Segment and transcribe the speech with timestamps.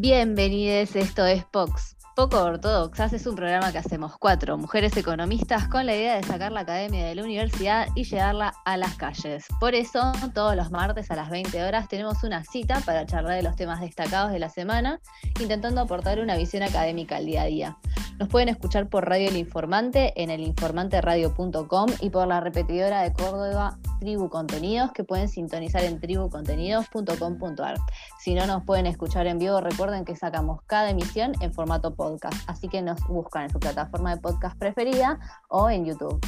[0.00, 1.96] Bienvenidos, esto es POX.
[2.14, 6.52] Poco Ortodoxas es un programa que hacemos cuatro mujeres economistas con la idea de sacar
[6.52, 9.46] la academia de la universidad y llevarla a las calles.
[9.58, 13.42] Por eso, todos los martes a las 20 horas tenemos una cita para charlar de
[13.42, 15.00] los temas destacados de la semana,
[15.40, 17.78] intentando aportar una visión académica al día a día.
[18.18, 23.78] Nos pueden escuchar por Radio El Informante en elinformanteradio.com y por la repetidora de Córdoba
[24.00, 27.76] Tribu Contenidos que pueden sintonizar en tribucontenidos.com.ar.
[28.18, 32.36] Si no nos pueden escuchar en vivo, recuerden que sacamos cada emisión en formato podcast,
[32.48, 36.20] así que nos buscan en su plataforma de podcast preferida o en YouTube.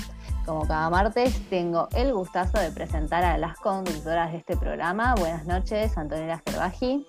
[0.46, 5.16] Como cada martes, tengo el gustazo de presentar a las conductoras de este programa.
[5.16, 7.04] Buenas noches, Antonella Gerbaji.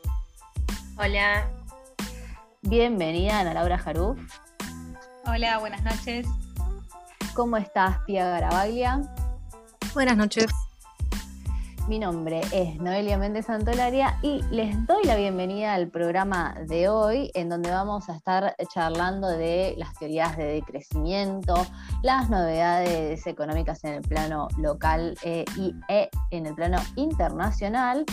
[0.98, 1.48] Hola.
[2.64, 4.20] Bienvenida, Ana Laura Jaruf.
[5.26, 6.26] Hola, buenas noches.
[7.36, 9.02] ¿Cómo estás, Pia Garabaglia?
[9.94, 10.48] Buenas noches.
[11.88, 17.32] Mi nombre es Noelia Méndez Santolaria y les doy la bienvenida al programa de hoy,
[17.34, 21.54] en donde vamos a estar charlando de las teorías de decrecimiento,
[22.02, 28.06] las novedades económicas en el plano local eh, y e, en el plano internacional.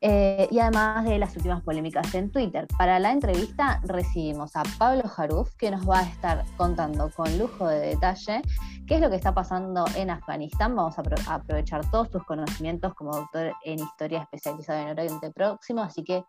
[0.00, 2.66] Eh, y además de las últimas polémicas en Twitter.
[2.78, 7.66] Para la entrevista recibimos a Pablo Jaruf, que nos va a estar contando con lujo
[7.68, 8.42] de detalle
[8.86, 10.76] qué es lo que está pasando en Afganistán.
[10.76, 11.02] Vamos a,
[11.34, 16.24] aprovechar todos sus conocimientos como doctor en historia especializado en Oriente Próximo, así que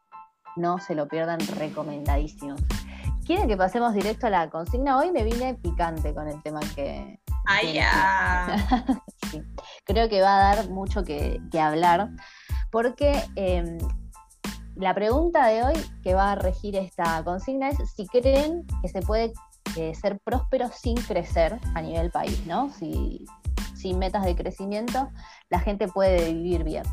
[0.55, 2.55] no se lo pierdan, recomendadísimo.
[3.25, 4.97] ¿Quieren que pasemos directo a la consigna?
[4.97, 7.19] Hoy me vine picante con el tema que...
[7.45, 8.55] ¡Ay, ya!
[9.85, 12.09] Creo que va a dar mucho que, que hablar
[12.71, 13.77] porque em,
[14.75, 19.01] la pregunta de hoy que va a regir esta consigna es si creen que se
[19.01, 19.33] puede
[19.75, 22.71] eh, ser próspero sin crecer a nivel país, ¿no?
[22.73, 23.25] Si
[23.75, 25.09] sin metas de crecimiento
[25.49, 26.83] la gente puede vivir bien.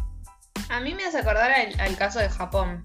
[0.69, 2.85] A mí me hace acordar al, caso de Japón,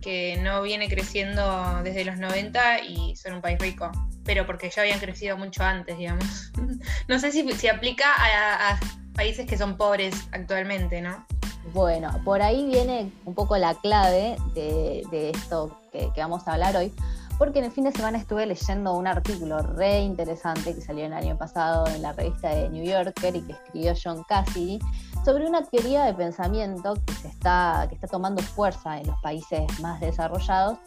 [0.00, 3.90] que no viene creciendo desde los 90 y son un país rico,
[4.24, 6.52] pero porque ya habían crecido mucho antes, digamos.
[7.08, 8.78] no sé si, si aplica a
[9.14, 11.26] países que son pobres actualmente, ¿no?
[11.72, 16.92] Bueno, por ahí viene un poco la clave de, esto que, vamos a hablar hoy,
[17.38, 21.12] porque en el fin de semana estuve leyendo un artículo re interesante que salió el
[21.12, 24.78] año pasado en la revista de New Yorker y que escribió John Cassidy
[25.24, 30.00] sobre una teoría de pensamiento que, está, que está tomando fuerza en los países más
[30.00, 30.78] desarrollados,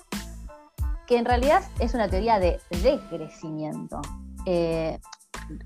[1.06, 4.02] que en realidad es una teoría de decrecimiento.
[4.46, 5.00] Eh,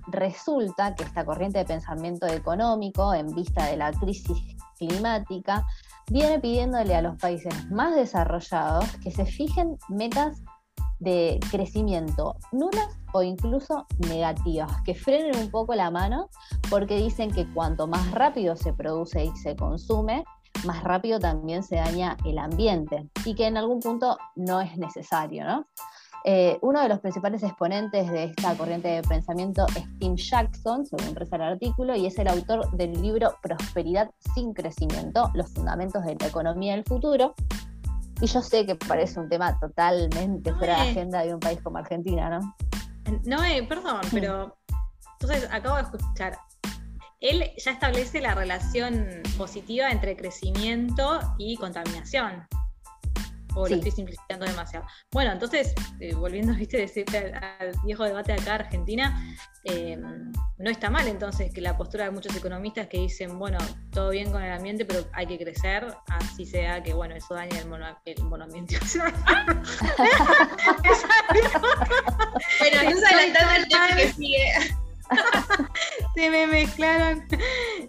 [0.07, 4.57] resulta que esta corriente de pensamiento económico, en vista de la crisis
[4.88, 5.66] climática,
[6.10, 10.42] viene pidiéndole a los países más desarrollados que se fijen metas
[11.00, 16.30] de crecimiento nulas o incluso negativas, que frenen un poco la mano
[16.70, 20.24] porque dicen que cuanto más rápido se produce y se consume,
[20.66, 25.46] más rápido también se daña el ambiente y que en algún punto no es necesario,
[25.46, 25.68] ¿no?
[26.26, 31.16] Eh, uno de los principales exponentes de esta corriente de pensamiento es Tim Jackson, según
[31.16, 36.16] reza el artículo, y es el autor del libro Prosperidad sin crecimiento, los fundamentos de
[36.18, 37.36] la economía del futuro.
[38.22, 41.60] Y yo sé que parece un tema totalmente fuera de la agenda de un país
[41.62, 42.56] como Argentina, ¿no?
[43.26, 44.56] No, eh, perdón, pero
[45.20, 46.38] entonces acabo de escuchar.
[47.20, 49.08] Él ya establece la relación
[49.38, 52.46] positiva entre crecimiento y contaminación
[53.56, 54.86] o lo estoy simplificando demasiado.
[55.12, 56.88] Bueno, entonces, eh, volviendo ¿viste,
[57.59, 62.36] al, viejo debate acá Argentina, eh, no está mal entonces que la postura de muchos
[62.36, 63.58] economistas que dicen, bueno,
[63.92, 67.59] todo bien con el ambiente, pero hay que crecer, así sea que, bueno, eso daña
[67.59, 68.78] el, mono, el monoambiente.
[72.59, 74.53] bueno, estás adelantando el tema que sigue.
[76.16, 77.25] se me mezclaron.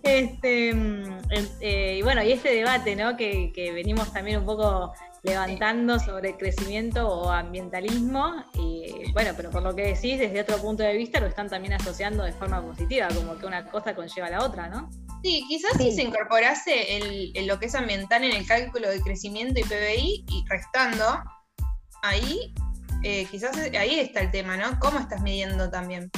[0.03, 1.19] Este, mm,
[1.61, 3.17] eh, y bueno, y este debate, ¿no?
[3.17, 4.93] Que, que venimos también un poco
[5.25, 8.45] levantando sobre crecimiento o ambientalismo.
[8.55, 11.73] Y bueno, pero por lo que decís, desde otro punto de vista lo están también
[11.73, 14.91] asociando de forma positiva, como que una cosa conlleva a la otra, ¿no?
[15.23, 19.59] Sí, quizás si se incorporase el, lo que es ambiental en el cálculo de crecimiento
[19.59, 21.23] y PBI y restando,
[22.03, 22.53] ahí
[23.03, 24.79] eh, quizás ahí está el tema, ¿no?
[24.79, 26.11] ¿Cómo estás midiendo también?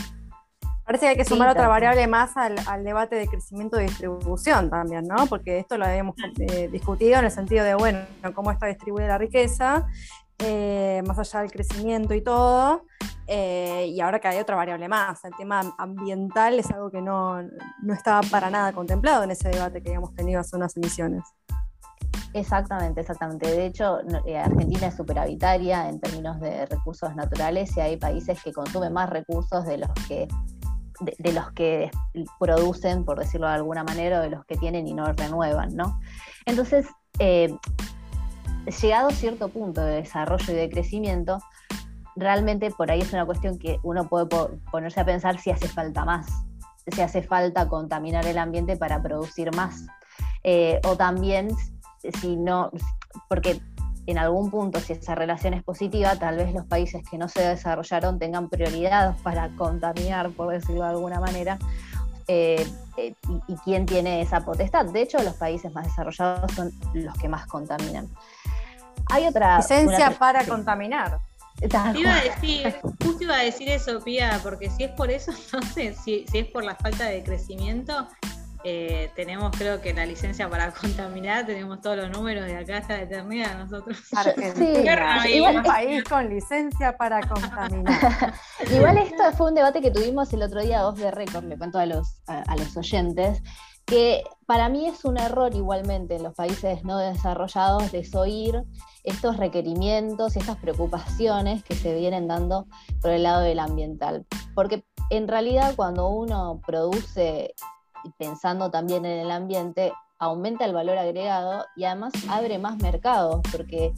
[0.86, 5.02] Parece que hay que sumar otra variable más al, debate de crecimiento y distribución también,
[5.08, 5.26] ¿no?
[5.26, 7.98] Porque esto lo habíamos eh, discutido en el sentido de, bueno,
[8.34, 9.84] cómo está distribuida la riqueza,
[10.38, 12.84] eh, más allá del crecimiento y todo,
[13.26, 17.42] eh, y ahora que hay otra variable más, el tema ambiental es algo que no,
[17.42, 21.24] no estaba para nada contemplado en ese debate que habíamos tenido hace unas emisiones.
[22.32, 23.50] Exactamente, exactamente.
[23.50, 23.98] De hecho,
[24.44, 29.64] Argentina es superhabitaria en términos de recursos naturales y hay países que consumen más recursos
[29.64, 30.28] de los que
[31.00, 31.90] de, los que
[32.38, 36.00] producen, por decirlo de alguna manera, o de los que tienen y no renuevan, ¿no?
[36.44, 36.86] Entonces,
[37.18, 37.54] eh,
[38.80, 41.38] llegado a cierto punto de desarrollo y de crecimiento,
[42.16, 44.26] realmente por ahí es una cuestión que uno puede
[44.70, 46.26] ponerse a pensar si hace falta más,
[46.86, 49.86] si hace falta contaminar el ambiente para producir más.
[50.42, 51.50] Eh, o también
[52.20, 52.70] si no,
[53.28, 53.60] porque
[54.06, 57.42] en algún punto, si esa relación es positiva, tal vez los países que no se
[57.42, 61.58] desarrollaron tengan prioridad para contaminar, por decirlo de alguna manera,
[62.28, 62.66] eh,
[62.96, 63.14] eh,
[63.48, 64.86] y, quién tiene esa potestad.
[64.86, 68.08] De hecho, los países más desarrollados son los que más contaminan.
[69.10, 69.58] Hay otra...
[69.58, 71.18] Licencia para contaminar.
[71.94, 75.96] Iba a decir, justo iba a decir eso, Pía, porque si es por eso, entonces,
[76.04, 78.06] si, si es por la falta de crecimiento,
[78.68, 82.96] eh, tenemos creo que la licencia para contaminar, tenemos todos los números de acá hasta
[82.96, 83.96] la eternidad nosotros.
[84.12, 88.34] Argentina, sí, igual, un país con licencia para contaminar.
[88.74, 91.78] igual esto fue un debate que tuvimos el otro día off de récord, le cuento
[91.78, 93.40] a los, a, los oyentes,
[93.84, 98.64] que para mí es un error igualmente en los países no desarrollados desoír
[99.04, 102.66] estos requerimientos y estas preocupaciones que se vienen dando
[103.00, 104.26] por el lado del ambiental.
[104.56, 107.54] Porque en realidad cuando uno produce
[108.18, 113.92] pensando también en el ambiente, aumenta el valor agregado y además abre más mercados, porque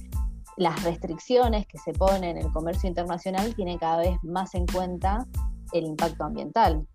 [0.56, 5.24] las restricciones que se ponen en el comercio internacional tienen cada vez más en cuenta
[5.72, 6.86] el impacto ambiental.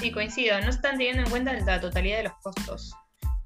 [0.00, 2.92] Sí, coincido, no están teniendo en cuenta la totalidad de los costos.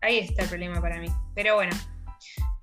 [0.01, 1.09] Ahí está el problema para mí.
[1.35, 1.77] Pero bueno,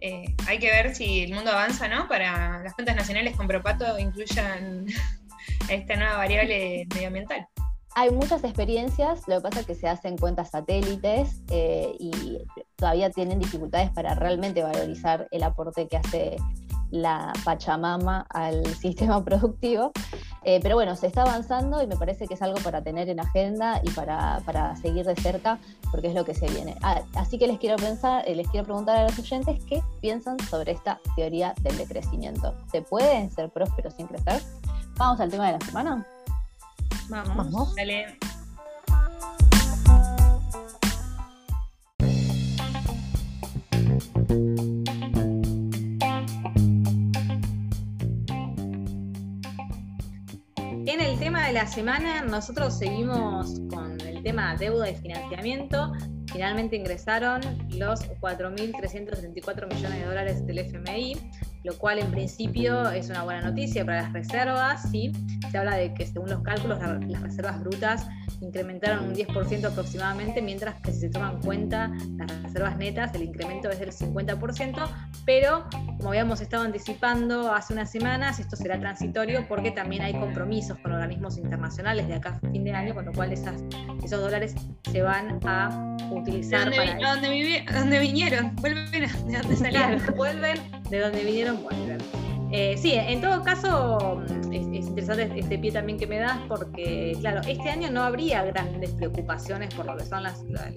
[0.01, 2.07] eh, hay que ver si el mundo avanza, ¿no?
[2.07, 4.85] Para las cuentas nacionales con Propato incluyan
[5.69, 7.47] esta nueva variable medioambiental.
[7.97, 12.39] Hay muchas experiencias, lo que pasa es que se hacen cuentas satélites eh, y
[12.75, 16.35] todavía tienen dificultades para realmente valorizar el aporte que hace
[16.91, 19.93] la Pachamama al sistema productivo.
[20.43, 23.21] Eh, pero bueno, se está avanzando y me parece que es algo para tener en
[23.21, 25.57] agenda y para, seguir de cerca,
[25.89, 26.75] porque es lo que se viene.
[26.81, 30.37] Ah, así que les quiero pensar, eh, les quiero preguntar a los oyentes qué piensan
[30.41, 32.53] sobre esta teoría del decrecimiento.
[32.69, 34.41] ¿Se puede ser próspero sin crecer?
[34.97, 36.05] Vamos al tema de la semana.
[37.09, 37.75] Vamos.
[37.75, 38.17] Dale.
[50.87, 55.91] En el tema de la semana, nosotros seguimos con el tema deuda y financiamiento.
[56.31, 61.17] Finalmente ingresaron los 4.334 millones de dólares del FMI,
[61.65, 64.83] lo cual en principio es una buena noticia para las reservas.
[64.91, 65.11] ¿sí?
[65.49, 68.07] Se habla de que según los cálculos las reservas brutas
[68.41, 73.23] incrementaron un 10% aproximadamente, mientras que si se toman en cuenta las reservas netas, el
[73.23, 74.87] incremento es del 50%,
[75.25, 75.65] pero
[75.97, 80.91] como habíamos estado anticipando hace unas semanas, esto será transitorio porque también hay compromisos con
[80.91, 83.63] organismos internacionales de acá a fin de año, con lo cual esas,
[84.03, 84.55] esos dólares
[84.91, 87.09] se van a utilizar ¿De para...
[87.09, 90.01] donde, vinieron, vuelven de donde salieron.
[90.15, 90.59] vuelven
[90.89, 92.24] de donde vinieron, vuelven.
[92.51, 97.41] Eh, sí, en todo caso es, interesante este pie también que me das porque, claro,
[97.47, 100.33] este año no habría grandes preocupaciones por lo que son los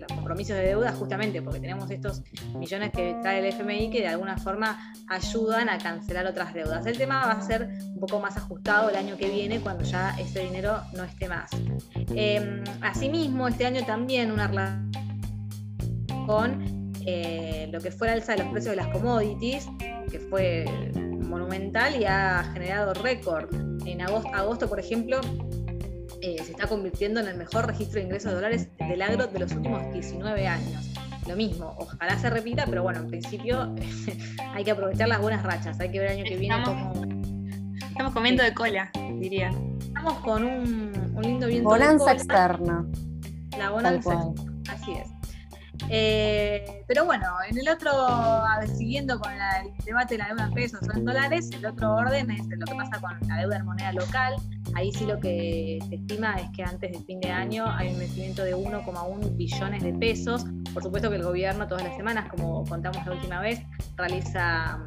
[0.09, 2.23] compromisos de deuda, justamente porque tenemos estos
[2.57, 6.87] millones que trae el FMI que de alguna forma ayudan a cancelar otras deudas.
[6.87, 10.17] El tema va a ser un poco más ajustado el año que viene cuando ya
[10.19, 11.51] ese dinero no esté más.
[12.15, 14.91] Em, asimismo, este año también una relación
[16.27, 19.67] con eh, lo que fue la alza de los precios de las commodities,
[20.11, 20.65] que fue
[21.29, 23.49] monumental y ha generado récord.
[23.87, 25.21] En agosto, agosto por ejemplo,
[26.21, 29.39] eh, se está convirtiendo en el mejor registro de ingresos de dólares del agro de
[29.39, 30.91] los últimos 19 años.
[31.29, 33.75] Lo mismo, ojalá se repita, pero bueno, en principio
[34.55, 36.93] hay que aprovechar las buenas rachas, hay que ver el año que viene cómo...
[37.89, 39.51] Estamos comiendo de cola, diría.
[39.81, 42.87] Estamos con un, lindo viento bonanza externa.
[43.59, 44.33] La bonanza
[44.71, 45.18] así es.
[45.91, 47.91] Eh, pero bueno, en el otro,
[48.77, 52.31] siguiendo con el debate de la deuda en pesos o en dólares, el otro orden
[52.31, 54.35] es lo que pasa con la deuda en moneda local.
[54.75, 57.99] Ahí sí lo que se estima es que antes del fin de año hay un
[57.99, 60.45] vencimiento de 1,1 billones de pesos.
[60.75, 63.61] Por supuesto que el gobierno todas las semanas, como contamos la última vez,
[63.97, 64.79] realiza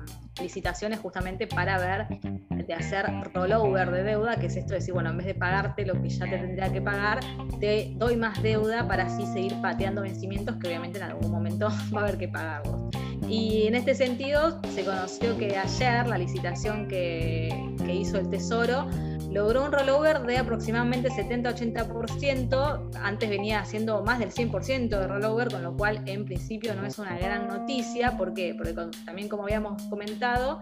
[0.42, 2.08] licitaciones justamente para ver
[2.50, 5.86] de hacer rollover de deuda, que es esto de decir, bueno, en vez de pagarte
[5.86, 7.20] lo que ya te tendría que pagar,
[7.60, 12.02] te doy más deuda para así seguir pateando vencimientos que obviamente en algún momento va
[12.02, 12.92] a haber que pagarlos.
[13.28, 17.50] Y en este sentido se conoció que ayer la licitación que,
[17.92, 18.88] hizo el Tesoro
[19.32, 25.64] logró un rollover de aproximadamente 70-80%, antes venía haciendo más del 100% de rollover, con
[25.64, 28.54] lo cual en principio no es una gran noticia, ¿por qué?
[28.58, 28.74] Porque
[29.06, 30.62] también como habíamos comentado,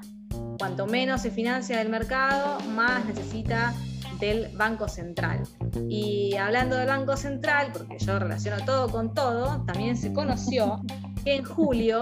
[0.57, 3.73] cuanto menos se financia del mercado, más necesita
[4.19, 5.43] del Banco Central.
[5.87, 10.81] Y hablando del Banco Central, porque yo relaciono todo con todo, también se conoció
[11.23, 12.01] que en julio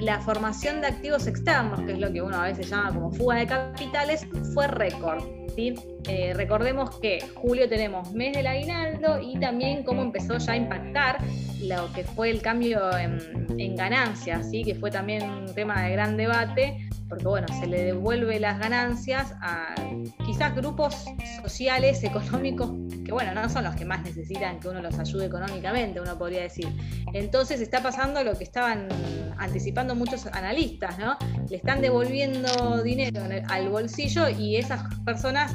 [0.00, 3.36] la formación de activos externos, que es lo que uno a veces llama como fuga
[3.36, 5.22] de capitales, fue récord.
[5.58, 11.18] Eh, recordemos que julio tenemos mes del aguinaldo y también cómo empezó ya a impactar
[11.62, 14.64] lo que fue el cambio en, ganancias, ¿sí?
[14.64, 19.34] que fue también un tema de gran debate, porque bueno, se le devuelve las ganancias
[19.40, 19.74] a
[20.26, 21.06] quizás grupos
[21.42, 22.70] sociales, económicos,
[23.06, 26.42] que bueno, no son los que más necesitan que uno los ayude económicamente, uno podría
[26.42, 26.68] decir.
[27.12, 28.88] Entonces está pasando lo que estaban
[29.38, 31.16] anticipando muchos analistas, ¿no?
[31.48, 35.54] Le están devolviendo dinero al bolsillo y esas personas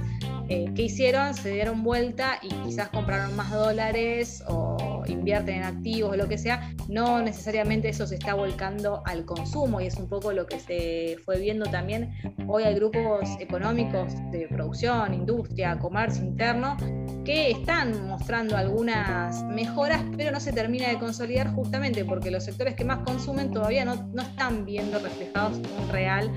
[0.53, 1.33] eh, ¿qué hicieron?
[1.33, 6.37] Se dieron vuelta y quizás compraron más dólares o invierten en activos o lo que
[6.37, 6.73] sea.
[6.87, 11.17] No necesariamente eso se está volcando al consumo y es un poco lo que se
[11.23, 12.13] fue viendo también.
[12.47, 16.77] Hoy hay grupos económicos de producción, industria, comercio interno
[17.23, 22.75] que están mostrando algunas mejoras, pero no se termina de consolidar justamente porque los sectores
[22.75, 26.31] que más consumen todavía no, no están viendo reflejados un real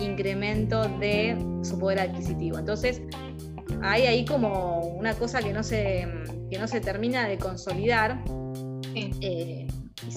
[0.00, 2.58] incremento de su poder adquisitivo.
[2.58, 3.02] Entonces,
[3.82, 6.08] hay ahí como una cosa que no se,
[6.50, 8.22] que no se termina de consolidar.
[8.94, 9.66] Eh,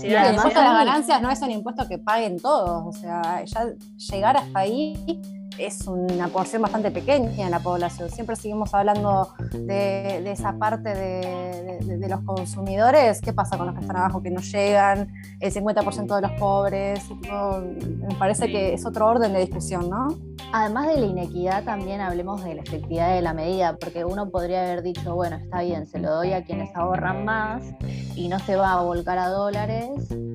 [0.01, 3.43] y, el impuesto a las ganancias no es un impuesto que paguen todos, o sea,
[3.43, 3.67] ya
[4.11, 5.21] llegar hasta ahí
[5.57, 8.09] es una porción bastante pequeña en la población.
[8.09, 13.21] Siempre seguimos hablando de, esa parte de, los consumidores.
[13.21, 15.11] ¿Qué pasa con los que están abajo que no llegan?
[15.39, 17.03] El 50% de los pobres.
[17.09, 20.07] me parece que es otro orden de discusión, ¿no?
[20.51, 24.61] Además de la inequidad, también hablemos de la efectividad de la medida, porque uno podría
[24.61, 27.63] haber dicho, bueno, está bien, se lo doy a quienes ahorran más
[28.15, 29.89] y no se va a volcar a dólares,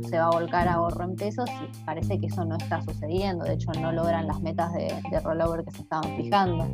[0.09, 3.45] se va a volcar a ahorro en pesos y parece que eso no está sucediendo.
[3.45, 6.67] De hecho, no logran las metas de, de rollover que se estaban fijando.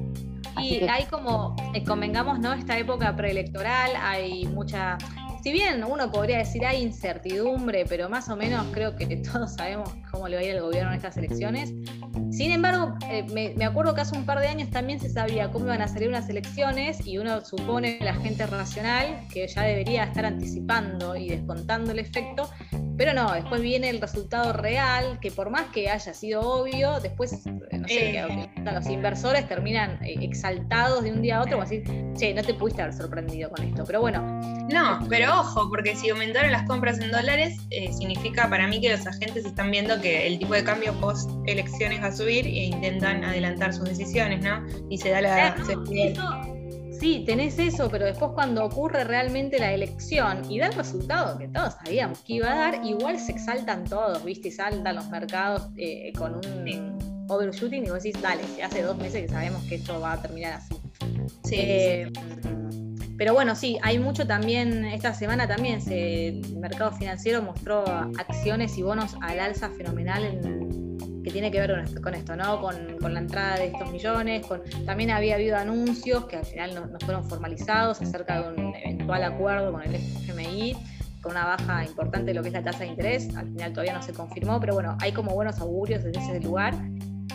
[0.59, 2.53] y hay como, eh, convengamos, ¿no?
[2.53, 4.99] Esta época preelectoral, hay mucha.
[5.43, 9.95] Si bien uno podría decir hay incertidumbre, pero más o menos creo que todos sabemos
[10.11, 11.75] cómo le va a ir al gobierno en estas elecciones.
[12.31, 13.25] Sin embargo, eh,
[13.57, 16.09] me, acuerdo que hace un par de años también se sabía cómo iban a salir
[16.09, 21.93] unas elecciones y uno supone la gente racional que ya debería estar anticipando y descontando
[21.93, 22.49] el efecto,
[22.97, 27.33] pero no, después viene el resultado real, que por más que haya sido obvio, después,
[27.47, 28.51] eh, no sé, eh.
[28.65, 31.83] los inversores terminan eh, exaltados de un día a otro, como decir,
[32.17, 33.85] che, no te pudiste haber sorprendido con esto.
[33.85, 34.23] Pero bueno.
[34.71, 37.59] No, pero ojo, porque si aumentaron las compras en dólares,
[37.99, 42.03] significa para mí que los agentes están viendo que el tipo de cambio post elecciones
[42.03, 44.65] va a subir e intentan adelantar sus decisiones, ¿no?
[44.89, 45.57] Y se da la.
[47.05, 51.49] Sí, tenés eso, pero después cuando ocurre realmente la elección y da el resultado que
[51.49, 54.49] todos sabíamos que iba a dar, igual se exaltan todos, ¿viste?
[54.49, 59.21] Y saltan los mercados eh, con un overshooting y vos decís, dale, hace dos meses
[59.21, 60.77] que sabemos que esto va a terminar así.
[61.45, 61.57] Sí.
[61.59, 62.11] Eh,
[63.19, 67.85] pero bueno, sí, hay mucho también, esta semana también se, el mercado financiero mostró
[68.17, 70.84] acciones y bonos al alza fenomenal en
[71.25, 72.61] que tiene que ver con esto, ¿no?
[72.61, 76.99] Con, la entrada de estos millones, con, también había habido anuncios que al final no,
[77.01, 80.77] fueron formalizados acerca de un eventual acuerdo con el FMI,
[81.23, 83.95] con una baja importante de lo que es la tasa de interés, al final todavía
[83.95, 86.75] no se confirmó, pero bueno, hay como buenos augurios desde ese lugar.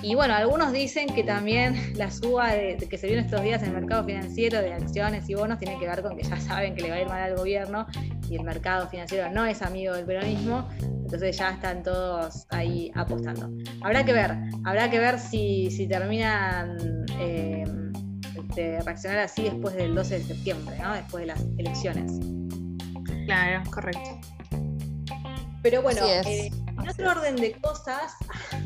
[0.01, 3.61] Y bueno, algunos dicen que también la suba de, que se vio en estos días
[3.61, 6.75] en el mercado financiero de acciones y bonos tiene que ver con que ya saben
[6.75, 7.85] que le va a ir mal al gobierno
[8.29, 13.49] y el mercado financiero no es amigo del peronismo, entonces ya están todos ahí apostando.
[13.81, 16.77] Habrá que ver, habrá que ver si, si terminan
[17.19, 17.65] eh,
[18.55, 20.93] de reaccionar así después del 12 de septiembre, ¿no?
[20.93, 22.11] después de las elecciones.
[23.25, 24.19] Claro, correcto.
[25.61, 26.49] Pero bueno, eh,
[26.81, 28.13] en otro orden de cosas,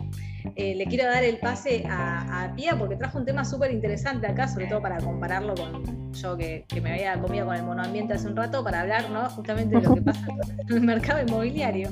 [0.56, 4.28] eh, le quiero dar el pase a, a Pia porque trajo un tema súper interesante
[4.28, 8.28] acá, sobre todo para compararlo con yo que, me había comido con el monoambiente hace
[8.28, 9.30] un rato, para hablar ¿no?
[9.30, 10.26] justamente de lo que pasa
[10.70, 11.90] en el mercado inmobiliario.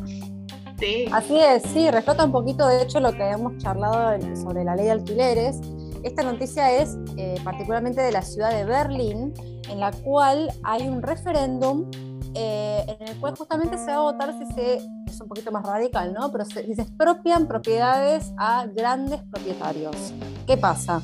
[0.80, 1.06] Sí.
[1.12, 4.86] Así es, sí, reflota un poquito de hecho lo que habíamos charlado sobre la ley
[4.86, 5.60] de alquileres.
[6.04, 9.34] Esta noticia es eh, particularmente de la ciudad de Berlín,
[9.70, 11.90] en la cual hay un referéndum
[12.36, 15.66] eh, en el cual justamente se va a votar si se, es un poquito más
[15.66, 16.32] radical, ¿no?
[16.32, 20.14] Pero si se expropian propiedades a grandes propietarios.
[20.48, 21.02] ¿Qué pasa?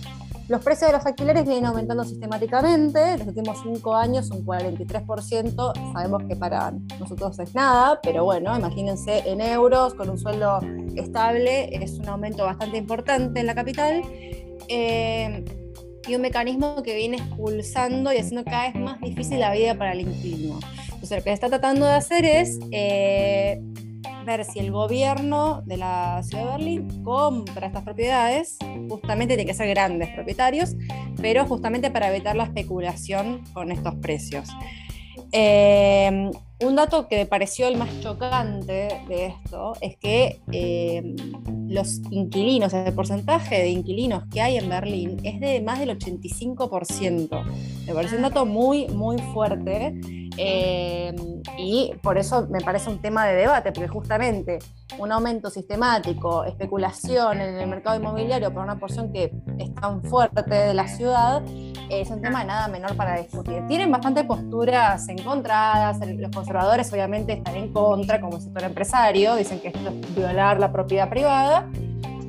[0.47, 5.93] Los precios de los alquileres vienen aumentando sistemáticamente, en los últimos cinco años un 43%,
[5.93, 10.61] sabemos que para nosotros es nada, pero bueno, imagínense en euros, con un sueldo
[10.95, 14.03] estable, es un aumento bastante importante en la capital.
[14.69, 15.43] Eh,
[16.07, 19.91] y un mecanismo que viene expulsando y haciendo cada vez más difícil la vida para
[19.91, 20.59] el inquilino.
[21.07, 23.61] Entonces, lo que está tratando de hacer es eh,
[24.25, 28.57] ver si el gobierno de la ciudad de Berlín compra estas propiedades,
[28.89, 30.75] justamente tiene que ser grandes propietarios,
[31.21, 34.49] pero justamente para evitar la especulación con estos precios.
[35.31, 41.15] Eh, un dato que me pareció el más chocante de esto es que eh,
[41.67, 47.43] los inquilinos, el porcentaje de inquilinos que hay en Berlín es de más del 85%.
[47.85, 49.99] Me parece un dato muy, muy fuerte
[50.37, 51.13] eh,
[51.59, 54.57] y por eso me parece un tema de debate, porque justamente
[54.97, 60.53] un aumento sistemático, especulación en el mercado inmobiliario por una porción que es tan fuerte
[60.53, 61.43] de la ciudad,
[61.89, 63.65] es un tema nada menor para discutir.
[63.67, 69.69] Tienen bastante posturas encontradas, los conservadores obviamente están en contra como sector empresario, dicen que
[69.69, 71.69] esto es violar la propiedad privada,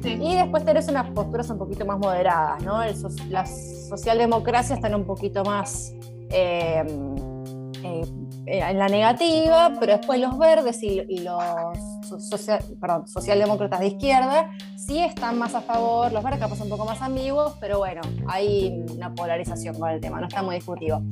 [0.05, 2.81] y después tenés unas posturas un poquito más moderadas, ¿no?
[3.29, 5.93] la socialdemocracia están un poquito más...
[6.31, 6.85] Eh,
[7.85, 8.03] eh,
[8.51, 11.43] en la negativa, pero después los verdes y, los
[13.07, 17.55] socialdemócratas de izquierda sí están más a favor, los verdes capaz un poco más ambiguos,
[17.61, 21.03] pero bueno, hay una polarización con el tema, no está muy discutido.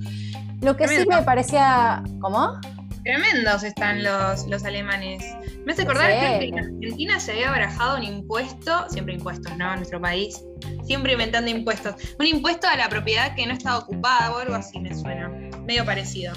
[0.63, 2.03] Lo que sí me parecía...
[2.21, 2.59] ¿Cómo?
[3.05, 5.23] Tremendos están los, los alemanes.
[5.65, 9.71] Me hace acordar que en Argentina se había barajado un impuesto, siempre impuestos, ¿no?
[9.71, 10.43] En nuestro país,
[10.85, 11.95] siempre inventando impuestos.
[12.19, 15.29] Un impuesto a la propiedad que no estaba ocupada o algo así me suena.
[15.29, 16.33] Medio parecido.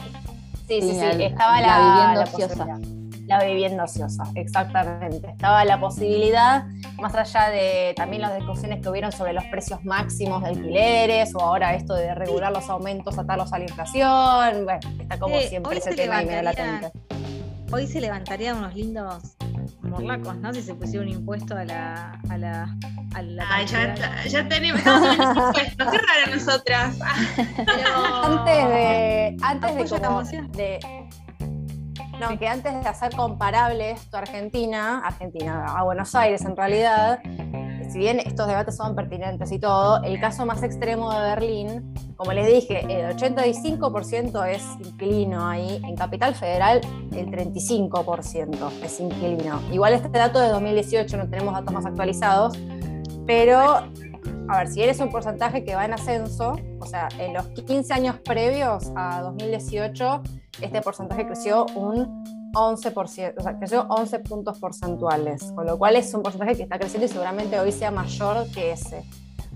[0.70, 1.24] Sí, sí, sí.
[1.24, 2.80] Estaba la, vivienda ociosa.
[3.26, 5.32] La vivienda ociosa, exactamente.
[5.32, 6.68] Estaba la posibilidad,
[7.00, 11.42] más allá de también las discusiones que hubieron sobre los precios máximos de alquileres, o
[11.42, 14.66] ahora esto de regular los aumentos, atarlos a la inflación.
[14.66, 16.92] Bueno, está como siempre ese tema ahí medio latente.
[17.72, 19.36] Hoy se levantarían unos lindos
[19.82, 20.54] morlacos, ¿no?
[20.54, 22.20] Si se pusiera un impuesto a la.
[22.30, 22.78] A la,
[23.16, 23.96] a la Ay, ya,
[24.26, 27.00] ya, tenemos, estamos en impuestos, qué raro nosotras.
[28.24, 29.38] Antes de.
[29.42, 30.80] Antes de, como, de
[32.20, 37.20] no, que antes de hacer comparable esto a Argentina, Argentina, a Buenos Aires en realidad,
[37.90, 42.34] si bien estos debates son pertinentes y todo, el caso más extremo de Berlín, como
[42.34, 46.82] les dije, el 85% es inquilino ahí, en Capital Federal
[47.12, 49.62] el 35% es inquilino.
[49.72, 52.58] Igual este dato de 2018 no tenemos datos más actualizados,
[53.26, 53.60] pero
[54.50, 57.94] a ver, si eres un porcentaje que va en ascenso, o sea, en los 15
[57.94, 60.24] años previos a 2018,
[60.62, 66.14] este porcentaje creció un 11%, o sea, creció 11 puntos porcentuales, con lo cual es
[66.14, 69.04] un porcentaje que está creciendo y seguramente hoy sea mayor que ese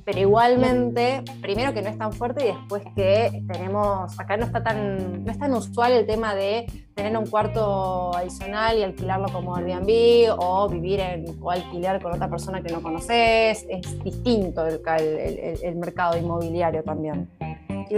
[0.06, 4.62] pero igualmente, primero que no es tan fuerte y después que tenemos, acá no está
[4.62, 9.56] tan, no es tan usual el tema de tener un cuarto adicional y alquilarlo como
[9.56, 14.82] Airbnb o vivir en, o alquilar con otra persona que no conoces, es distinto el,
[15.63, 17.29] el, mercado inmobiliario también.
[17.89, 17.98] Sí,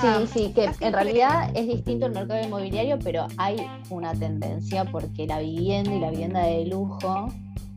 [0.00, 3.56] sí, sí, que en realidad es distinto el mercado inmobiliario, pero hay
[3.90, 7.28] una tendencia porque la vivienda y la vivienda de lujo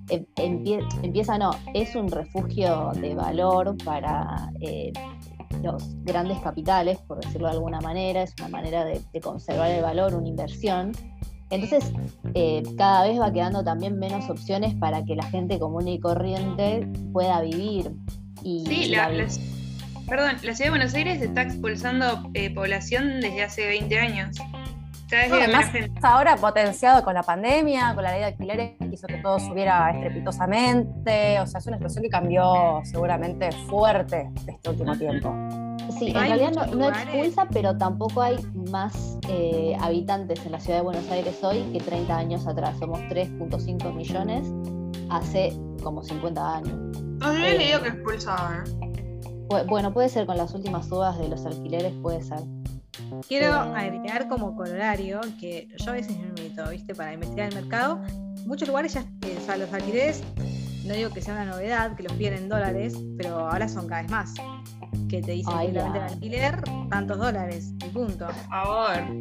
[0.10, 0.64] Em,
[1.02, 4.94] empieza, no, es un refugio de valor para eh,
[5.64, 10.14] los grandes capitales, por decirlo de alguna manera, es una manera de, conservar el valor,
[10.14, 10.92] una inversión.
[11.50, 11.92] Entonces,
[12.34, 16.88] eh, cada vez va quedando también menos opciones para que la gente común y corriente
[17.12, 17.92] pueda vivir.
[18.44, 19.10] Y sí, la,
[20.08, 24.38] perdón, la ciudad de Buenos Aires está expulsando eh, población desde hace 20 años
[25.12, 29.40] además, ahora potenciado con la pandemia, con la ley de alquileres que hizo que todo
[29.40, 31.40] subiera estrepitosamente.
[31.40, 35.34] O sea, es una situación que cambió seguramente fuerte este último tiempo.
[36.00, 38.38] Sí, en realidad no, expulsa, pero tampoco hay
[38.72, 42.78] más eh, habitantes en la ciudad de Buenos Aires hoy que 30 años atrás.
[42.80, 44.48] Somos 3.5 millones
[45.10, 46.74] hace como 50 años.
[47.20, 48.64] No, yo he leído que expulsaba.
[49.68, 52.40] Bueno, puede ser con las últimas subas de los alquileres, puede ser.
[53.28, 56.96] Quiero agregar como colorario que yo a veces me meto, ¿viste?
[56.96, 58.02] Para investigar el mercado.
[58.46, 60.24] muchos lugares ya, eh, o sea, los alquileres,
[60.86, 64.02] no digo que sea una novedad, que los piden en dólares, pero ahora son cada
[64.02, 64.34] vez más.
[65.10, 68.26] Que te dicen que el alquiler, tantos dólares, y punto.
[68.26, 69.20] Por favor.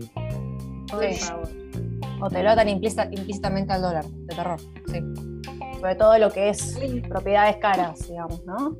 [0.90, 1.48] Por favor.
[2.20, 5.00] O te lo atan implícitamente al dólar, de terror, sí.
[5.80, 8.76] Sobre todo lo que es propiedades caras, digamos, ¿no?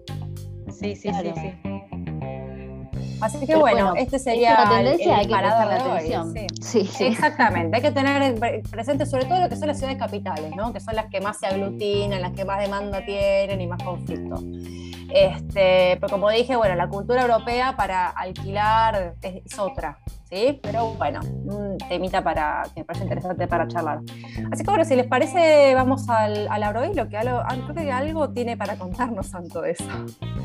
[0.74, 1.73] Sí, sí, sí, sí.
[3.24, 6.34] Así que bueno, este sería la tendencia, hay que prestar la atención.
[6.60, 6.86] Sí.
[6.86, 8.38] Sí, Exactamente, hay que tener
[8.70, 10.72] presente sobre todo lo que son las ciudades capitales, ¿no?
[10.72, 14.42] que son las que más se aglutinan, las que más demanda tienen y más conflicto.
[15.10, 20.58] Este, pero como dije, bueno, la cultura europea para alquilar es, otra, ¿sí?
[20.62, 24.00] Pero bueno, un temita para, que me parece interesante para charlar.
[24.50, 27.92] Así que bueno, si les parece, vamos al, al lo que algo, ah, creo que
[27.92, 29.84] algo tiene para contarnos tanto eso.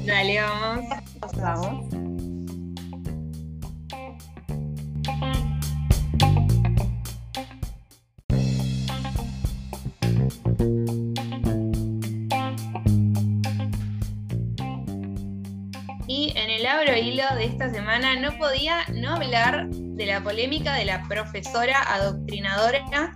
[0.06, 0.86] Dale, vamos.
[1.42, 2.39] Vamos.
[16.08, 20.74] Y en el abro hilo de esta semana no podía no hablar de la polémica
[20.74, 23.14] de la profesora adoctrinadora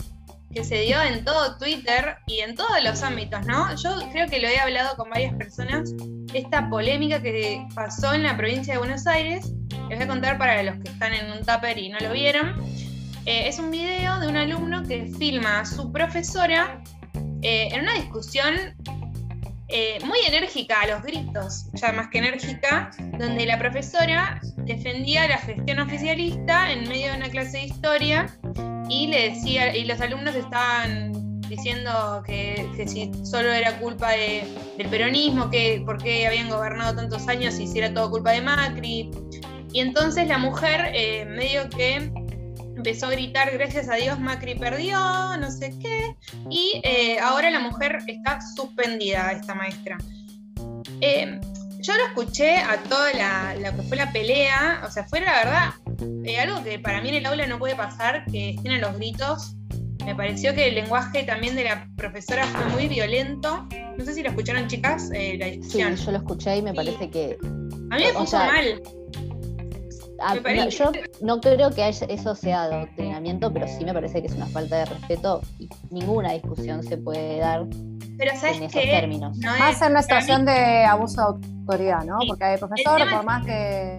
[0.54, 3.76] que se dio en todo Twitter y en todos los ámbitos, ¿no?
[3.76, 5.94] Yo creo que lo he hablado con varias personas,
[6.34, 9.52] esta polémica que pasó en la provincia de Buenos Aires,
[9.90, 12.62] les voy a contar para los que están en un tupper y no lo vieron,
[13.26, 16.82] eh, es un video de un alumno que filma a su profesora
[17.42, 18.54] eh, en una discusión
[19.70, 25.38] eh, muy enérgica a los gritos, ya más que enérgica, donde la profesora defendía la
[25.38, 28.28] gestión oficialista en medio de una clase de historia
[28.90, 35.50] y le decía, y los alumnos estaban diciendo que, si solo era culpa del peronismo,
[35.50, 39.12] que por qué habían gobernado tantos años y si era todo culpa de Macri.
[39.72, 42.12] Y entonces la mujer eh, medio que
[42.76, 44.98] empezó a gritar, gracias a Dios Macri perdió,
[45.38, 46.16] no sé qué,
[46.50, 49.98] y eh, ahora la mujer está suspendida, esta maestra.
[51.02, 51.40] Eh,
[51.80, 55.34] yo lo escuché a toda la, lo que fue la pelea, o sea, fue la
[55.34, 55.74] verdad
[56.26, 58.96] eh, algo que para mí en el aula no puede pasar, que estén a los
[58.96, 59.56] gritos.
[60.06, 63.68] Me pareció que el lenguaje también de la profesora fue muy violento.
[63.98, 65.98] No sé si lo escucharon, chicas, la discusión.
[65.98, 67.38] Sí, yo lo escuché y me parece que.
[67.92, 68.82] A mí me puso mal
[70.70, 74.78] yo no creo que eso sea adoctrinamiento, pero sí me parece que es una falta
[74.78, 77.66] de respeto y ninguna discusión se puede dar
[78.18, 79.38] pero ¿sabes en esos términos.
[79.38, 82.18] más en una situación de abuso de autoridad, ¿no?
[82.28, 83.98] Porque hay profesor, por más que,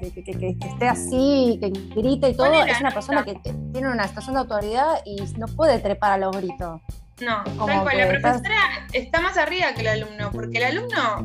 [0.00, 3.34] esté así, que grite y todo, es una persona que
[3.72, 6.80] tiene una situación de autoridad y no puede trepar a los gritos.
[7.20, 11.24] No, tal cual, la profesora está más arriba que el alumno, porque el alumno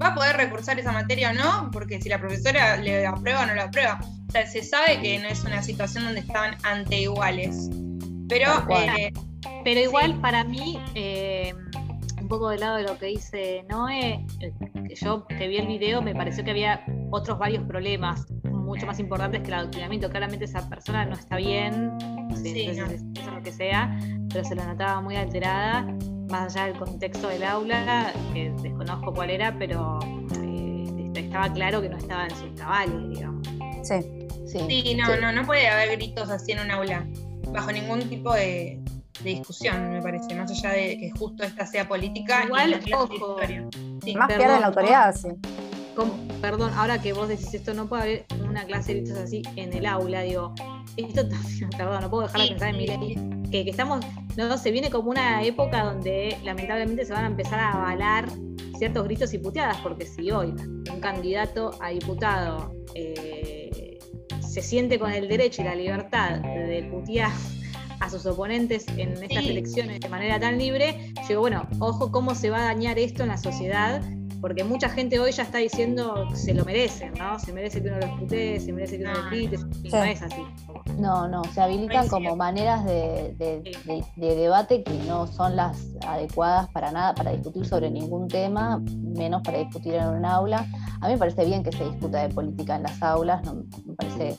[0.00, 3.46] va a poder recursar esa materia o no, porque si la profesora le aprueba o
[3.46, 4.00] no la aprueba.
[4.28, 7.70] O sea, se sabe que no es una situación donde estaban ante iguales.
[8.28, 9.12] Pero, eh,
[9.64, 11.54] pero igual para mí, eh,
[12.26, 14.52] un poco del lado de lo que dice Noé, eh,
[14.96, 19.42] yo que vi el video me pareció que había otros varios problemas mucho más importantes
[19.42, 20.10] que el adoctrinamiento.
[20.10, 21.96] Claramente esa persona no está bien,
[22.34, 23.96] sí, eso es lo que sea,
[24.28, 25.86] pero se la notaba muy alterada
[26.28, 30.00] más allá del contexto del aula, que desconozco cuál era, pero
[30.42, 33.46] eh, estaba claro que no estaba en sus cabales, digamos.
[33.84, 33.94] Sí,
[34.48, 34.58] sí.
[34.68, 37.06] Sí, no, no, no puede haber gritos así en un aula,
[37.52, 38.82] bajo ningún tipo de,
[39.22, 42.44] discusión, me parece, más allá de que justo esta sea política.
[42.44, 43.36] Igual, ojo.
[44.16, 45.28] Más pierde la autoridad, sí.
[46.40, 49.72] perdón, ahora que vos decís esto, no puede haber una clase de gritos así en
[49.72, 50.54] el aula, digo,
[50.96, 53.14] esto también, perdón, no puedo dejar de pensar en mi ley,
[53.50, 54.04] que, que estamos
[54.36, 54.58] ¿no?
[54.58, 58.28] Se viene como una época donde lamentablemente se van a empezar a avalar
[58.78, 60.54] ciertos gritos y puteadas, porque si hoy
[60.92, 63.98] un candidato a diputado eh,
[64.40, 67.30] se siente con el derecho y la libertad de putear
[68.00, 72.34] a sus oponentes en estas elecciones de manera tan libre, yo digo, bueno, ojo cómo
[72.34, 74.02] se va a dañar esto en la sociedad
[74.40, 77.38] porque mucha gente hoy ya está diciendo que se lo merecen, ¿no?
[77.38, 80.42] Se merece que uno los putee, se merece que uno los grite, no es así.
[80.98, 83.34] No, no, se habilitan como maneras de,
[84.16, 89.58] debate que no son las adecuadas para nada, para discutir sobre ningún tema, menos para
[89.58, 90.66] discutir en un aula.
[91.00, 93.94] A mí me parece bien que se discuta de política en las aulas, no, me
[93.94, 94.38] parece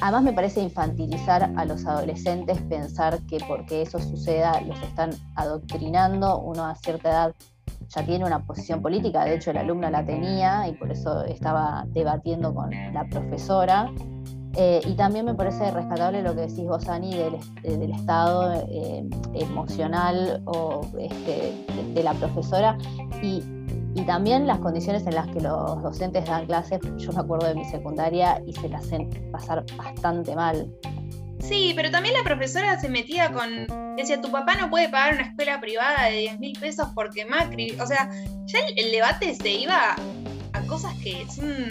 [0.00, 6.38] además me parece infantilizar a los adolescentes pensar que porque eso suceda los están adoctrinando,
[6.38, 7.34] uno a cierta edad
[7.88, 11.84] ya tiene una posición política, de hecho el alumno la tenía y por eso estaba
[11.88, 13.90] debatiendo con la profesora.
[14.56, 19.08] Eh, y también me parece rescatable lo que decís vos, Ani, del, eh, estado eh,
[19.34, 21.54] emocional o, este,
[21.94, 22.76] de, la profesora
[23.22, 23.42] y,
[23.94, 26.80] y, también las condiciones en las que los docentes dan clases.
[26.96, 30.72] Yo me acuerdo de mi secundaria y se la hacen pasar bastante mal.
[31.40, 33.66] Sí, pero también la profesora se metía con.
[33.96, 37.76] Decía, tu papá no puede pagar una escuela privada de 10 mil pesos porque Macri.
[37.80, 38.10] O sea,
[38.46, 39.94] ya el, debate se iba
[40.52, 41.26] a cosas que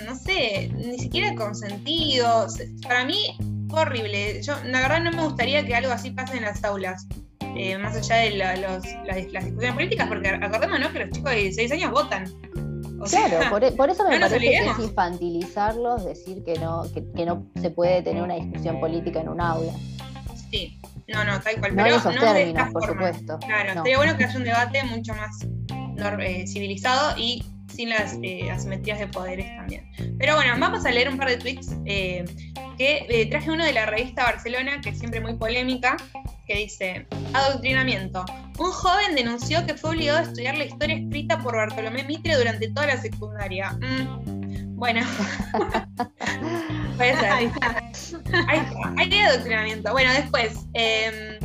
[0.06, 2.58] no sé, ni siquiera consentidos.
[2.84, 3.36] Para mí
[3.71, 4.41] horrible.
[4.41, 7.08] Yo, la verdad, no me gustaría que algo así pase en las aulas.
[7.58, 11.91] Eh, más allá de las, discusiones políticas, porque acordémonos que los chicos de 16 años
[11.91, 12.26] votan
[13.06, 17.70] claro, e, por, eso me parece que es infantilizarlos, decir que no, que, no se
[17.70, 19.72] puede tener una discusión política en un aula.
[20.52, 21.76] Sí, no, no, tal cual.
[21.76, 23.39] No pero esos no términos, por supuesto.
[23.39, 25.46] Claro, sería bueno que haya un debate mucho más
[26.22, 27.43] eh, civilizado y
[27.74, 29.89] sin las eh, asimetrías de poderes también.
[30.17, 32.26] Pero bueno, vamos a leer un par de tweets eh,
[32.78, 35.98] que traje uno de la revista Barcelona, que es siempre muy polémica,
[36.47, 38.25] que dice, adoctrinamiento.
[38.57, 42.69] Un joven denunció que fue obligado a estudiar la historia escrita por Bartolomé Mitre durante
[42.69, 43.71] toda la secundaria.
[43.73, 45.01] Mm, bueno,
[46.97, 47.31] puede ser.
[47.31, 47.83] Ahí está.
[48.97, 49.91] Hay adoctrinamiento.
[49.91, 50.65] Bueno, después...
[50.73, 51.38] Em,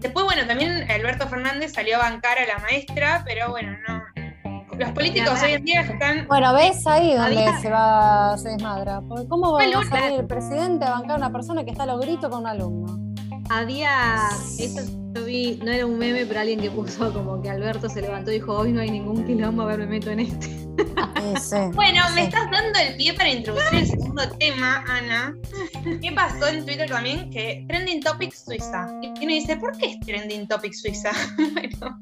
[0.00, 4.02] después, bueno, también Alberto Fernández salió a bancar a la maestra, pero bueno, no,
[4.78, 6.26] los políticos hoy en día están.
[6.26, 9.00] Bueno, ves ahí donde se va, se desmadra.
[9.28, 12.00] ¿Cómo va a salir el presidente a bancar a una persona que está a los
[12.00, 13.03] gritos con un alumno?
[13.50, 14.28] Había.
[14.58, 14.80] Eso
[15.14, 18.30] yo vi, no era un meme, pero alguien que puso como que Alberto se levantó
[18.30, 20.64] y dijo: Hoy no hay ningún quilombo, a ver, me meto en este.
[21.74, 25.34] bueno, me estás dando el pie para introducir el segundo tema, Ana.
[26.00, 27.30] ¿Qué pasó en Twitter también?
[27.30, 28.88] Que Trending Topic Suiza.
[29.02, 31.12] Y uno dice, ¿por qué es Trending Topic Suiza?
[31.52, 32.00] bueno,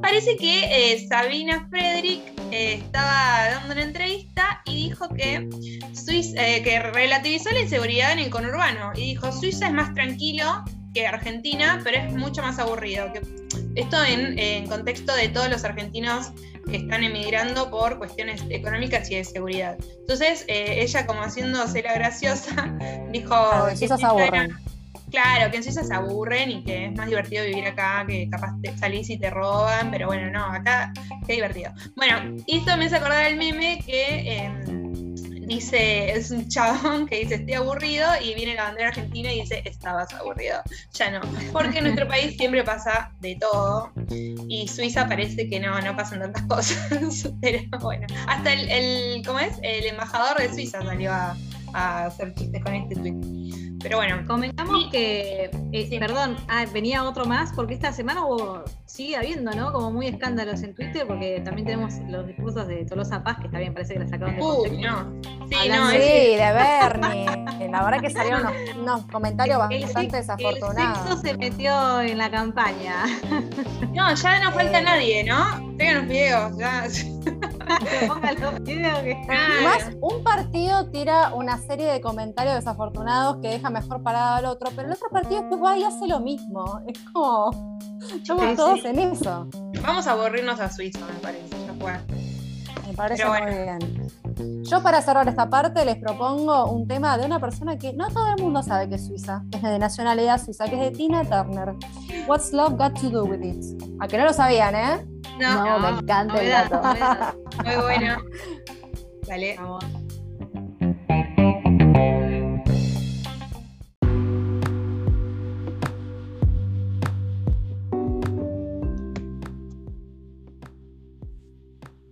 [0.00, 5.48] parece que eh, Sabina Frederick eh, estaba dando una entrevista y dijo que,
[5.92, 8.92] Suiza, eh, que relativizó la inseguridad en el conurbano.
[8.94, 13.12] Y dijo, Suiza es más tranquilo que Argentina, pero es mucho más aburrido.
[13.12, 13.20] Que
[13.74, 16.30] esto en, contexto de todos los argentinos
[16.70, 19.76] que están emigrando por cuestiones económicas y de seguridad.
[20.00, 22.74] Entonces, eh, ella como haciéndose la graciosa,
[23.12, 23.36] dijo...
[23.78, 24.56] que se aburren.
[25.10, 28.54] claro, que en Suiza se aburren y que es más divertido vivir acá, que capaz
[28.62, 30.92] te salís y te roban, pero bueno, no, acá
[31.26, 31.72] qué divertido.
[31.96, 34.38] Bueno, esto me hace acordar el meme que...
[34.38, 34.83] Em,
[35.54, 39.62] dice, es un chabón que dice estoy aburrido y viene la bandera argentina y dice
[39.64, 40.60] estabas aburrido.
[40.92, 41.20] Ya no,
[41.52, 46.20] porque en nuestro país siempre pasa de todo y Suiza parece que no, no pasan
[46.20, 47.32] tantas cosas.
[47.40, 49.58] Pero bueno, hasta el, el ¿cómo es?
[49.62, 51.36] El embajador de Suiza salió a,
[51.74, 53.44] a hacer chistes con este tweet.
[53.84, 54.24] Pero bueno.
[54.26, 59.72] Comentamos que, eh, perdón, ah, venía otro más, porque esta semana hubo, sigue habiendo, ¿no?
[59.72, 63.58] Como muy escándalos en Twitter, porque también tenemos los discursos de Tolosa Paz, que está
[63.58, 65.20] bien, parece que la sacaron de uh, no.
[65.48, 67.70] Sí, no, sí, de Bernie.
[67.70, 68.42] La verdad que salieron
[68.80, 70.98] unos, comentarios bastante desafortunados.
[70.98, 73.04] El sexo se metió en la campaña.
[73.94, 75.76] No, ya no falta nadie, ¿no?
[75.76, 76.86] Tengan los videos, ya.
[79.62, 84.70] Más, un partido tira una serie de comentarios desafortunados que deja mejor parado al otro,
[84.74, 86.80] pero el otro partido después va y hace lo mismo.
[86.86, 87.78] Es como.
[88.14, 89.48] Estamos todos en eso.
[89.82, 91.56] Vamos a aburrirnos a Suiza, me parece.
[91.66, 91.92] Ya fue.
[92.86, 94.62] Me parece muy bien.
[94.64, 98.34] Yo para cerrar esta parte les propongo un tema de una persona que no todo
[98.36, 101.74] el mundo sabe que es suiza, es de nacionalidad suiza, que es de Tina Turner.
[102.26, 103.82] What's Love Got to Do With It?
[104.00, 105.06] A que no lo sabían, ¿eh?
[105.38, 106.80] No, me encanta el dato.
[107.64, 108.16] Muy bueno.
[109.28, 109.56] Vale.
[109.58, 110.03] Vamos.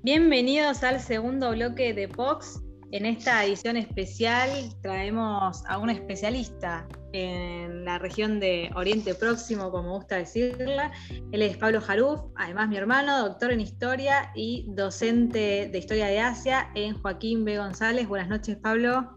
[0.04, 2.60] Bienvenidos al segundo bloque de Pox.
[2.90, 4.50] En esta edición especial
[4.82, 10.90] traemos a un especialista en la región de Oriente Próximo, como gusta decirla.
[11.30, 16.18] Él es Pablo Jaruf, además mi hermano, doctor en Historia y docente de Historia de
[16.18, 17.58] Asia en Joaquín B.
[17.58, 18.08] González.
[18.08, 19.16] Buenas noches, Pablo.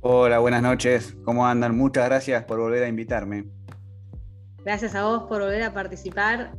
[0.00, 1.14] Hola, buenas noches.
[1.26, 1.76] ¿Cómo andan?
[1.76, 3.50] Muchas gracias por volver a invitarme.
[4.64, 6.54] Gracias a vos por volver a participar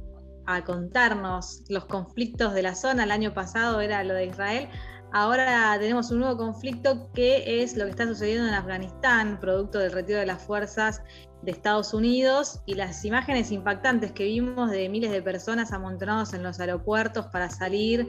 [0.46, 3.04] a contarnos los conflictos de la zona.
[3.04, 4.70] El año pasado era lo de Israel.
[5.14, 9.92] Ahora tenemos un nuevo conflicto que es lo que está sucediendo en Afganistán, producto del
[9.92, 11.02] retiro de las fuerzas
[11.42, 16.44] de Estados Unidos y las imágenes impactantes que vimos de miles de personas amontonados en
[16.44, 18.08] los aeropuertos para salir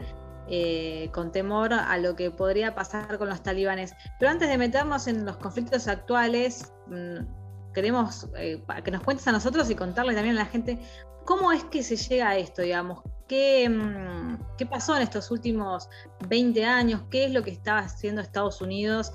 [0.48, 3.94] eh, con temor a lo que podría pasar con los talibanes.
[4.20, 7.41] Pero antes de meternos en los conflictos actuales, mm,
[7.72, 10.78] queremos eh, que nos cuentes a nosotros y contarle también a la gente
[11.24, 13.02] ¿Cómo es que se llega a esto, digamos?
[13.30, 15.88] Mm, ¿Qué, pasó en estos últimos
[16.28, 17.02] 20 años?
[17.10, 19.12] ¿Qué es lo que estaba haciendo Estados Unidos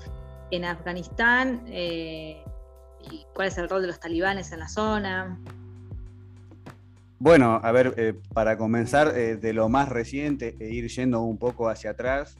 [0.50, 1.62] en Afganistán?
[1.66, 2.42] Eh,
[3.10, 5.38] ¿Y cuál es el rol de los talibanes en la zona?
[7.18, 11.68] Bueno, a ver, eh, para comenzar de lo más reciente e ir yendo un poco
[11.68, 12.38] hacia atrás,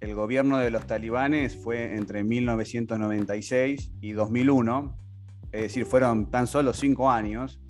[0.00, 4.96] el gobierno de los talibanes fue entre 1996 y 2001,
[5.52, 7.60] es decir, fueron tan solo cinco años,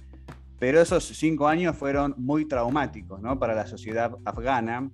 [0.58, 4.90] pero esos cinco años fueron muy traumáticos para la sociedad afgana.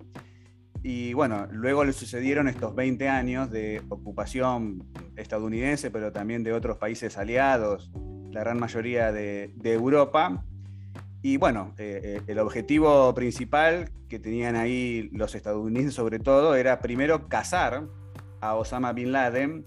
[0.81, 6.77] Y bueno, luego le sucedieron estos 20 años de ocupación estadounidense, pero también de otros
[6.77, 7.91] países aliados,
[8.31, 10.45] la gran mayoría de, Europa.
[11.21, 16.79] Y bueno, eh, eh, el objetivo principal que tenían ahí los estadounidenses sobre todo era
[16.79, 17.87] primero cazar
[18.39, 19.65] a Osama Bin Laden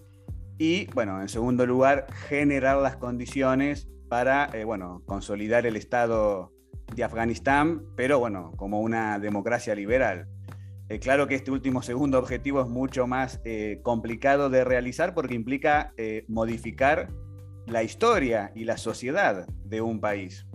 [0.61, 6.53] y bueno, en segundo lugar, generar las condiciones para eh, bueno, consolidar el Estado
[6.95, 10.29] de Afganistán, pero bueno, como una democracia liberal.
[10.91, 15.35] Eh, claro que este último segundo objetivo es mucho más eh, complicado de realizar porque
[15.35, 15.95] implica
[16.29, 17.09] modificar
[17.67, 20.47] la historia y la sociedad de un país.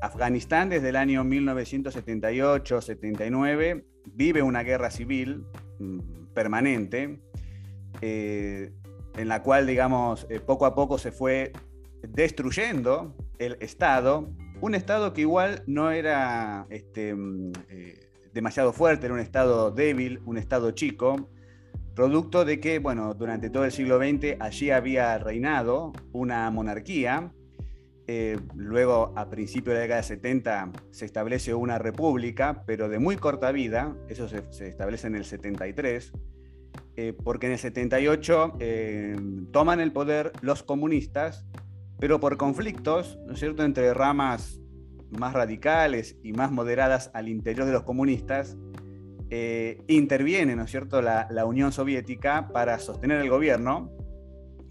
[0.00, 5.44] Afganistán desde el año 1978-79 vive una guerra civil
[5.80, 5.98] mm,
[6.34, 7.18] permanente
[8.00, 11.52] en la cual, digamos, poco a poco se fue
[12.02, 14.30] destruyendo el Estado,
[14.60, 20.20] un Estado que igual no era este, mm, eh, demasiado fuerte, era un Estado débil,
[20.24, 21.28] un Estado chico,
[21.94, 27.32] producto de que, bueno, durante todo el siglo XX allí había reinado una monarquía,
[28.08, 32.98] eh, luego a principios de la década de 70 se establece una república, pero de
[32.98, 36.12] muy corta vida, eso se, establece en el 73,
[36.98, 39.16] eh, porque en el 78 eh,
[39.52, 41.44] toman el poder los comunistas,
[41.98, 44.60] pero por conflictos, ¿no es cierto?, entre ramas
[45.10, 48.56] más radicales y más moderadas al interior de los comunistas,
[49.28, 53.92] eh, interviene, ¿no es cierto?, la, Unión Soviética para sostener el gobierno,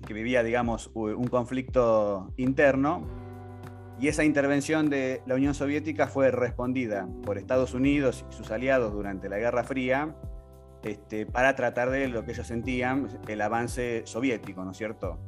[0.08, 3.08] que vivía, digamos, un conflicto interno,
[4.00, 8.94] y esa intervención de la Unión Soviética fue respondida por Estados Unidos y sus aliados
[8.94, 10.16] durante la Guerra Fría
[10.86, 15.20] este, para tratar de lo que ellos sentían, el avance soviético, ¿no es cierto?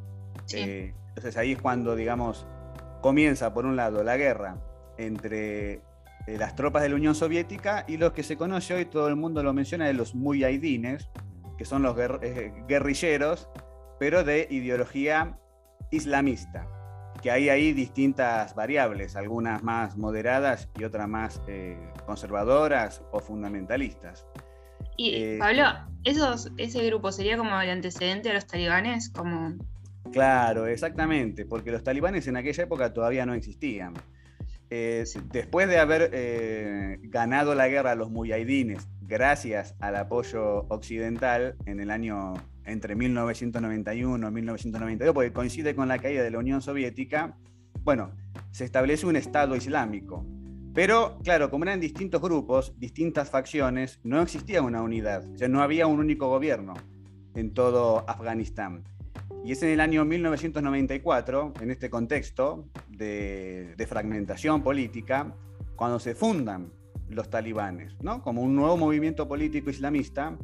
[0.53, 2.47] Eh, entonces ahí es cuando, digamos,
[3.01, 4.57] comienza, por un lado, la guerra
[4.97, 9.07] entre eh, las tropas de la Unión Soviética y los que se conoce hoy, todo
[9.07, 11.09] el mundo lo menciona, de los muyahidines,
[11.57, 13.49] que son los eh, guerrilleros,
[13.99, 15.39] pero de ideología
[15.89, 16.67] islamista,
[17.21, 24.27] que hay ahí distintas variables, algunas más moderadas y otras más eh, conservadoras o fundamentalistas.
[24.97, 25.63] Y Pablo,
[26.03, 29.55] esos, ese grupo sería como el antecedente de los talibanes, como...
[30.11, 33.93] Claro, exactamente, porque los talibanes en aquella época todavía no existían.
[34.69, 41.55] Eh, después de haber eh, ganado la guerra a los muyahidines gracias al apoyo occidental
[41.65, 42.33] en el año
[42.65, 47.37] entre 1991 y 1992, porque coincide con la caída de la Unión Soviética,
[47.83, 48.11] bueno,
[48.51, 50.25] se establece un Estado Islámico.
[50.77, 55.63] Pero, claro, como eran distintos grupos, distintas facciones, no existía una unidad, o sea, no
[55.63, 56.75] había un único gobierno
[57.33, 58.83] en todo Afganistán.
[59.43, 65.33] Y es en el año 1994, en este contexto de, fragmentación política,
[65.75, 66.71] cuando se fundan
[67.09, 68.21] los talibanes, ¿no?
[68.21, 70.37] como un nuevo movimiento político islamista,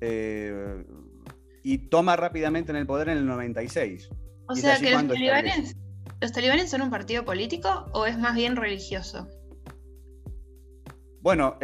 [0.00, 0.82] eh,
[1.62, 4.08] y toma rápidamente en el poder en el 96.
[4.48, 5.76] O sea que los talibanes,
[6.22, 9.28] los talibanes son un partido político o es más bien religioso.
[11.20, 11.58] Bueno,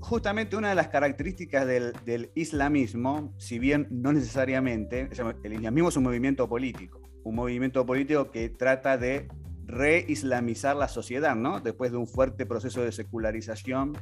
[0.00, 5.08] justamente una de las características del, islamismo, si bien no necesariamente,
[5.44, 9.28] el islamismo es un movimiento político, un movimiento político que trata de
[9.66, 11.60] reislamizar la sociedad, ¿no?
[11.60, 13.96] Después de un fuerte proceso de secularización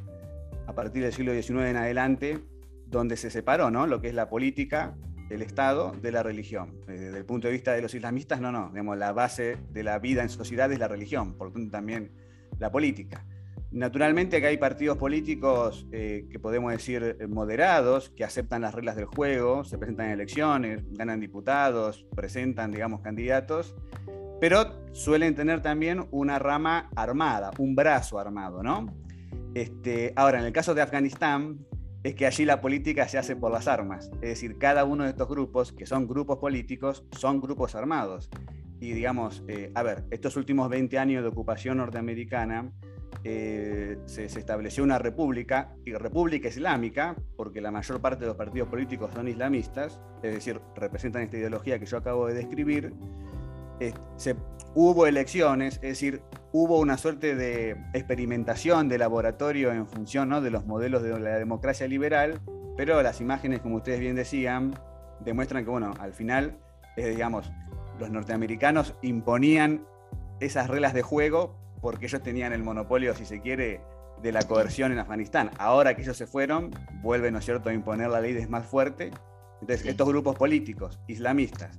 [0.66, 2.40] a partir del siglo XIX en adelante,
[2.86, 3.86] donde se separó, ¿no?
[3.86, 4.96] Lo que es la política,
[5.30, 6.80] el Estado, de la religión.
[6.88, 9.82] Eh, desde el punto de vista de los islamistas, no, no, digamos, la base de
[9.82, 12.12] la vida en sociedad es la religión, por lo tanto también
[12.58, 13.26] la política.
[13.74, 18.94] Naturalmente que hay partidos políticos eh, que podemos decir eh, moderados, que aceptan las reglas
[18.94, 23.74] del juego, se presentan en elecciones, ganan diputados, presentan, digamos, candidatos,
[24.40, 28.94] pero suelen tener también una rama armada, un brazo armado, ¿no?
[29.54, 31.66] Este, ahora, en el caso de Afganistán,
[32.04, 35.10] es que allí la política se hace por las armas, es decir, cada uno de
[35.10, 38.30] estos grupos, que son grupos políticos, son grupos armados.
[38.78, 42.70] Y digamos, eh, a ver, estos últimos 20 años de ocupación norteamericana,
[43.22, 48.68] eh, se, estableció una república, y república islámica, porque la mayor parte de los partidos
[48.68, 52.92] políticos son islamistas, es decir, representan esta ideología que yo acabo de describir.
[54.16, 54.36] se,
[54.74, 56.22] hubo elecciones, es decir,
[56.52, 60.40] hubo una suerte de experimentación de laboratorio en función ¿no?
[60.40, 62.40] de los modelos de la democracia liberal,
[62.76, 64.74] pero las imágenes, como ustedes bien decían,
[65.20, 66.58] demuestran que, bueno, al final,
[66.96, 67.50] digamos,
[67.98, 69.86] los norteamericanos imponían
[70.40, 73.82] esas reglas de juego porque ellos tenían el monopolio, si se quiere,
[74.22, 75.50] de la coerción en Afganistán.
[75.58, 76.70] Ahora que ellos se fueron,
[77.02, 79.10] vuelven, ¿no es cierto?, a imponer la ley de más fuerte.
[79.60, 81.78] Entonces, estos grupos políticos islamistas,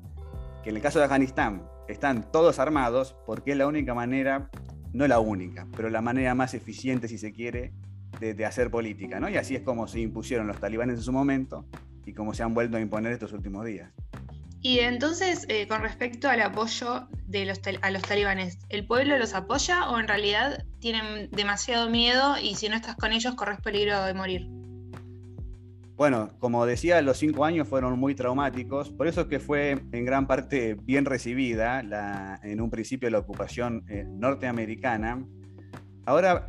[0.63, 4.52] que en el caso de Afganistán están todos armados, porque es la única manera,
[4.94, 7.74] no la única, pero la manera más eficiente, si se quiere,
[8.20, 9.28] de, de hacer política, ¿no?
[9.28, 11.65] Y así es como se impusieron los talibanes en su momento
[12.06, 13.91] y como se han vuelto a imponer estos últimos días.
[14.65, 19.36] Y entonces, eh, con respecto al apoyo de los a los talibanes, ¿el pueblo los
[19.36, 24.04] apoya o en realidad tienen demasiado miedo y si no estás con ellos corres peligro
[24.04, 24.47] de morir?
[25.95, 30.03] Bueno, como decía, los cinco años fueron muy traumáticos, por eso es que fue en
[30.03, 31.82] gran parte bien recibida
[32.41, 35.24] en un principio la ocupación eh, norteamericana.
[36.07, 36.43] Ahora,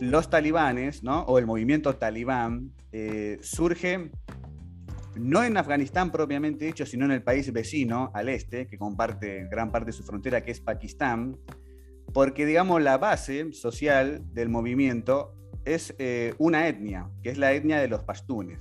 [0.00, 1.24] los talibanes, ¿no?
[1.24, 4.10] o el movimiento talibán, eh, surge
[5.16, 9.70] no en Afganistán propiamente dicho, sino en el país vecino, al este, que comparte gran
[9.72, 11.36] parte de su frontera, que es Pakistán,
[12.12, 15.34] porque, digamos, la base social del movimiento
[15.64, 18.60] es eh, una etnia, que es la etnia de los pashtunes.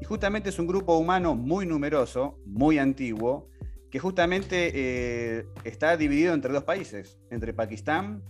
[0.00, 3.48] Y justamente es un grupo humano muy numeroso, muy antiguo,
[3.90, 8.22] que justamente eh, está dividido entre dos países, entre Pakistán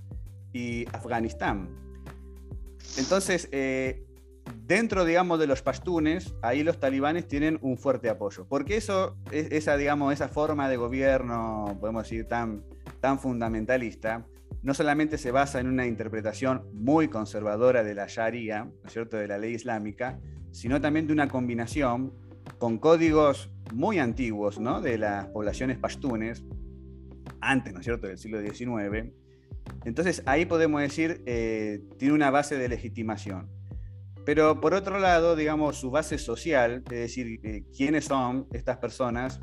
[0.52, 1.68] y Afganistán.
[2.96, 4.04] Entonces, eh,
[4.66, 9.76] dentro, digamos, de los pashtunes, ahí los talibanes tienen un fuerte apoyo, porque eso, esa,
[9.76, 12.64] digamos, esa forma de gobierno, podemos decir, tan,
[13.01, 14.26] tan fundamentalista,
[14.62, 19.16] no solamente se basa en una interpretación muy conservadora de la Sharia, ¿no es cierto?,
[19.16, 20.20] de la ley islámica,
[20.51, 22.12] sino también de una combinación
[22.59, 26.44] con códigos muy antiguos, ¿no?, de las poblaciones pashtunes,
[27.40, 29.12] antes, ¿no es cierto?, del siglo XIX.
[29.84, 33.57] Entonces ahí podemos decir, eh, tiene una base de legitimación.
[34.28, 39.40] Pero por otro lado, digamos, su base social, es decir, eh, quiénes son estas personas,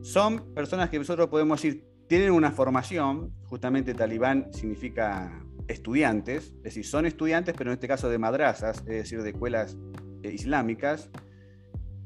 [0.00, 6.86] son personas que nosotros podemos decir tienen una formación, justamente talibán significa estudiantes, es decir,
[6.86, 9.76] son estudiantes, pero en este caso de madrazas, es decir, de escuelas
[10.22, 11.10] eh, islámicas,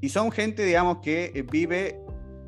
[0.00, 2.00] y son gente, digamos, que eh, vive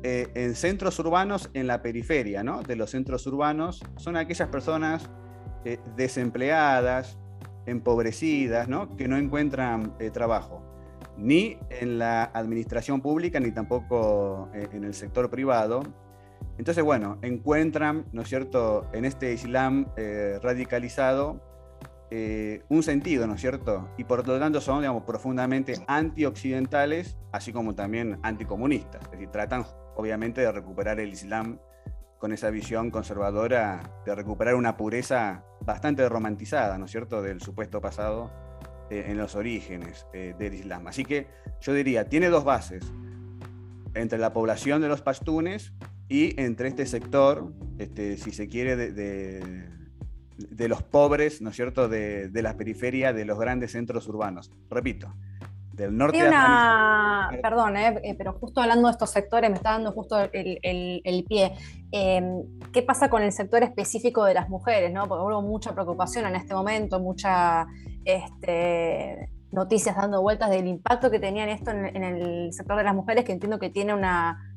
[0.03, 2.63] en centros urbanos en la periferia, ¿no?
[2.63, 5.09] De los centros urbanos, son aquellas personas
[5.95, 7.17] desempleadas,
[7.65, 8.95] empobrecidas, ¿no?
[8.95, 10.61] que no encuentran eh, trabajo,
[11.17, 15.83] ni en la administración pública, ni tampoco eh, en el sector privado.
[16.57, 21.41] Entonces, bueno, encuentran, ¿no es cierto?, en este Islam eh, radicalizado
[22.69, 23.89] un sentido, ¿no es cierto?
[23.97, 29.01] Y por lo tanto son, digamos, profundamente antioccidentales, así como también anticomunistas.
[29.05, 31.57] Es decir, tratan, obviamente, de recuperar el Islam
[32.23, 37.81] con esa visión conservadora de recuperar una pureza bastante romantizada, ¿no es cierto?, del supuesto
[37.81, 38.31] pasado
[38.89, 40.87] eh, en los orígenes eh, del Islam.
[40.87, 41.27] Así que
[41.59, 42.89] yo diría, tiene dos bases,
[43.93, 45.73] entre la población de los pastunes
[46.07, 49.67] y entre este sector, este, si se quiere, de,
[50.37, 54.49] de, los pobres, ¿no es cierto?, de, de la periferia de los grandes centros urbanos.
[54.69, 55.13] Repito,
[55.73, 59.71] del norte de una, Perdón, eh, eh, pero justo hablando de estos sectores, me está
[59.71, 61.53] dando justo el, pie.
[61.91, 64.93] Em, ¿Qué pasa con el sector específico de las mujeres?
[64.93, 65.07] ¿no?
[65.07, 67.67] Porque hubo mucha preocupación en este momento, muchas
[68.05, 73.25] este, noticias dando vueltas del impacto que tenían esto en, el sector de las mujeres,
[73.25, 74.49] que entiendo que tiene una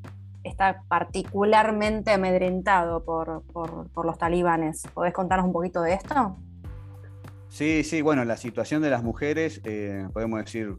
[0.44, 3.42] está particularmente amedrentado por,
[4.04, 4.86] los talibanes.
[4.94, 6.36] ¿Podés contarnos un poquito de esto?
[7.48, 10.78] Sí, sí, bueno, la situación de las mujeres, eh, podemos decir,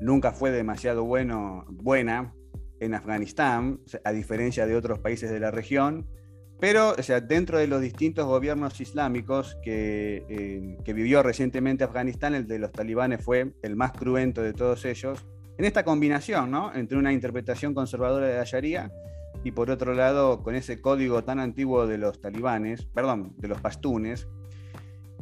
[0.00, 2.34] nunca fue demasiado bueno, buena
[2.80, 6.06] en Afganistán, a diferencia de otros países de la región,
[6.60, 12.34] pero o sea, dentro de los distintos gobiernos islámicos que, eh, que, vivió recientemente Afganistán,
[12.34, 15.26] el de los talibanes fue el más cruento de todos ellos,
[15.58, 16.74] en esta combinación ¿no?
[16.74, 18.92] entre una interpretación conservadora de la Sharia
[19.44, 23.60] y por otro lado con ese código tan antiguo de los talibanes, perdón, de los
[23.60, 24.28] pastunes,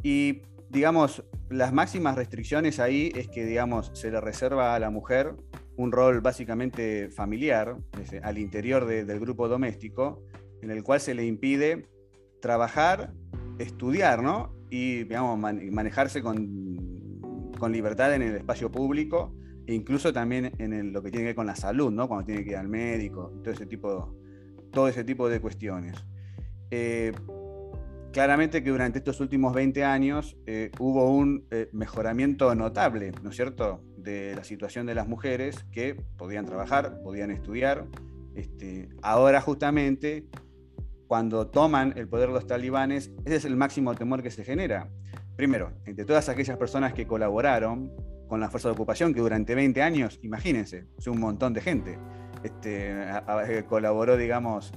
[0.03, 5.35] y digamos, las máximas restricciones ahí es que, digamos, se le reserva a la mujer
[5.77, 7.77] un rol básicamente familiar
[8.23, 10.23] al interior del grupo doméstico,
[10.61, 11.87] en el cual se le impide
[12.41, 13.13] trabajar,
[13.59, 14.55] estudiar, ¿no?
[14.69, 19.35] Y, digamos, manejarse con, con, libertad en el espacio público
[19.67, 22.07] e incluso también en lo que tiene que ver con la salud, ¿no?
[22.07, 24.15] Cuando tiene que ir al médico, todo ese tipo,
[24.71, 26.05] todo ese tipo de cuestiones.
[26.71, 27.11] Eh,
[28.15, 33.35] claramente que durante estos últimos 20 años eh, hubo un eh, mejoramiento notable, ¿no es
[33.35, 37.87] cierto?, de la situación de las mujeres que podían trabajar, podían estudiar.
[38.33, 40.29] Este, ahora justamente,
[41.07, 44.87] cuando toman el poder los talibanes, ese es el máximo temor que se genera.
[45.35, 47.91] Primero, entre todas aquellas personas que colaboraron
[48.29, 51.99] con la fuerza de ocupación, que durante 20 años, imagínense, es un montón de gente,
[52.43, 52.95] este,
[53.67, 54.71] colaboró, digamos,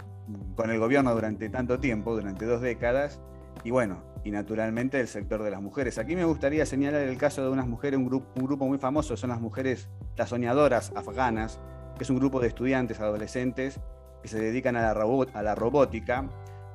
[0.57, 3.21] con el gobierno durante tanto tiempo, durante dos décadas,
[3.65, 5.99] y bueno, y naturalmente el sector de las mujeres.
[5.99, 9.17] Aquí me gustaría señalar el caso de unas mujeres, un grupo, un grupo muy famoso,
[9.17, 11.61] son las mujeres, las soñadoras afganas,
[11.97, 13.81] que es un grupo de estudiantes adolescentes
[14.23, 14.91] que se dedican a la,
[15.33, 16.29] a la robótica,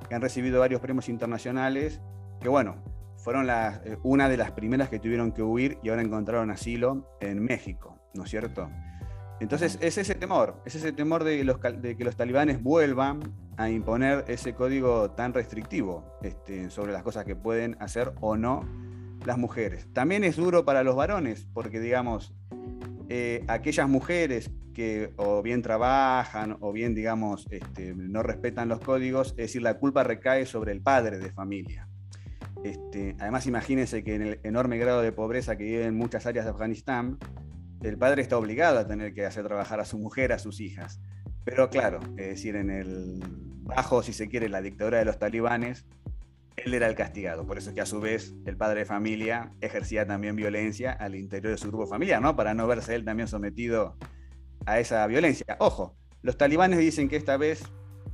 [0.07, 2.01] que han recibido varios premios internacionales,
[2.39, 2.75] que bueno,
[3.17, 7.41] fueron eh, una de las primeras que tuvieron que huir y ahora encontraron asilo en
[7.43, 8.69] México, ¿no es cierto?
[9.39, 13.21] Entonces es ese temor, es ese temor de, que los talibanes vuelvan
[13.57, 18.67] a imponer ese código tan restrictivo este, sobre las cosas que pueden hacer o no
[19.25, 19.87] las mujeres.
[19.93, 22.33] También es duro para los varones, porque digamos,
[23.09, 29.29] eh, aquellas mujeres que o bien trabajan o bien, digamos, este, no respetan los códigos,
[29.31, 31.87] es decir, la culpa recae sobre el padre de familia.
[32.63, 36.45] Este, además, imagínense que en el enorme grado de pobreza que vive en muchas áreas
[36.45, 37.17] de Afganistán,
[37.81, 41.01] el padre está obligado a tener que hacer trabajar a su mujer, a sus hijas.
[41.45, 43.21] Pero claro, es decir, en el
[43.63, 45.85] bajo, si se quiere, la dictadura de los talibanes,
[46.55, 47.45] él era el castigado.
[47.45, 51.15] Por eso es que a su vez el padre de familia ejercía también violencia al
[51.15, 52.35] interior de su grupo familiar, ¿no?
[52.35, 53.97] Para no verse él también sometido
[54.65, 55.57] a esa violencia.
[55.59, 57.63] Ojo, los talibanes dicen que esta vez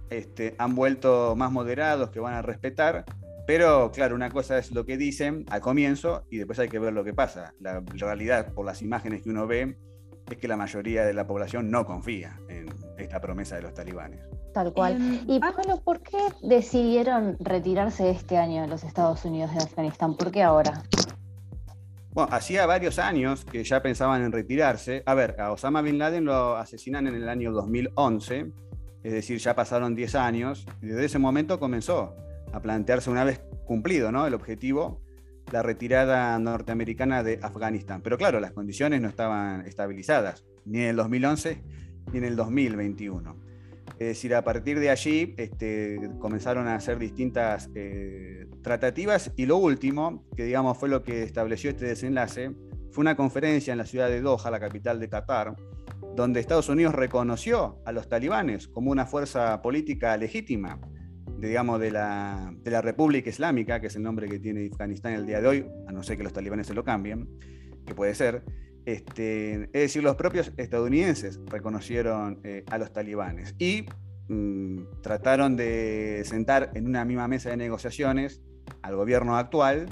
[0.09, 3.05] este, han vuelto más moderados, que van a respetar,
[3.45, 6.93] Pero claro, una cosa es lo que dicen al comienzo y después hay que ver
[6.93, 7.53] lo que pasa.
[7.59, 9.75] La realidad, por las imágenes que uno ve,
[10.35, 14.21] es que la mayoría de la población no confía en esta promesa de los talibanes.
[14.53, 14.93] Tal cual.
[14.93, 20.15] Em, y Pablo, ¿por qué decidieron retirarse este año de los Estados Unidos de Afganistán?
[20.15, 20.83] ¿Por qué ahora?
[22.11, 25.03] Bueno, hacía varios años que ya pensaban en retirarse.
[25.05, 28.51] A ver, a Osama Bin Laden lo asesinan en el año 2011,
[29.03, 32.15] es decir, ya pasaron 10 años, y desde ese momento comenzó
[32.51, 34.25] a plantearse una vez cumplido ¿no?
[34.25, 34.99] el objetivo,
[35.51, 38.01] la retirada norteamericana de Afganistán.
[38.01, 41.61] Pero claro, las condiciones no estaban estabilizadas, ni en el 2011
[42.11, 43.35] ni en el 2021.
[43.99, 49.57] Es decir, a partir de allí este, comenzaron a hacer distintas eh, tratativas y lo
[49.57, 52.51] último, que digamos fue lo que estableció este desenlace,
[52.91, 55.55] fue una conferencia en la ciudad de Doha, la capital de Qatar,
[56.15, 60.79] donde Estados Unidos reconoció a los talibanes como una fuerza política legítima,
[61.39, 65.25] digamos, de la, de la República Islámica, que es el nombre que tiene Afganistán el
[65.25, 67.29] día de hoy, a no ser que los talibanes se lo cambien,
[67.85, 68.43] que puede ser.
[68.85, 73.85] Este, es decir, los propios estadounidenses reconocieron eh, a los talibanes y
[74.27, 78.41] mm, trataron de sentar en una misma mesa de negociaciones
[78.81, 79.87] al gobierno actual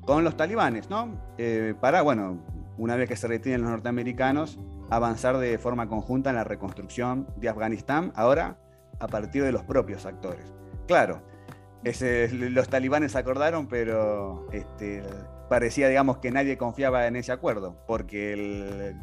[0.00, 1.34] con los talibanes, ¿no?
[1.38, 2.44] Eh, para, bueno,
[2.76, 4.58] una vez que se retiren los norteamericanos,
[4.90, 8.58] avanzar de forma conjunta en la reconstrucción de Afganistán, ahora
[8.98, 10.59] a partir de los propios actores.
[10.90, 11.22] Claro,
[11.84, 15.04] los talibanes acordaron, pero este,
[15.48, 18.32] parecía, digamos, que nadie confiaba en ese acuerdo, porque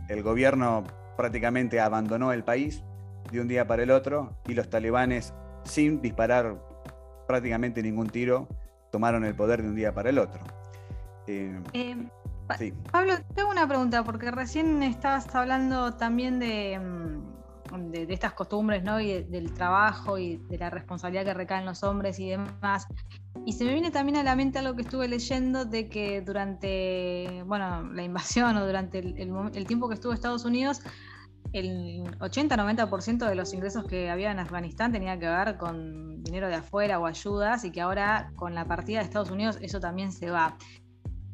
[0.10, 0.84] el, gobierno
[1.16, 2.84] prácticamente abandonó el país
[3.32, 5.34] de un día para el otro y los talibanes,
[5.64, 6.62] sin disparar
[7.26, 8.50] prácticamente ningún tiro,
[8.92, 10.42] tomaron el poder de un día para el otro.
[11.28, 16.82] Eh, eh, Pablo, tengo una pregunta, porque recién estabas hablando también de,
[17.78, 19.00] mm, de, estas costumbres, ¿no?
[19.00, 22.88] Y del trabajo y de la responsabilidad que recaen los hombres y demás.
[23.46, 27.44] Y se me viene también a la mente algo que estuve leyendo de que durante,
[27.46, 30.82] bueno, la invasión o durante el, tiempo que estuvo Estados Unidos,
[31.54, 36.56] el 80-90% de los ingresos que había en Afganistán tenía que ver con dinero de
[36.56, 40.30] afuera o ayudas y que ahora con la partida de Estados Unidos eso también se
[40.30, 40.58] va.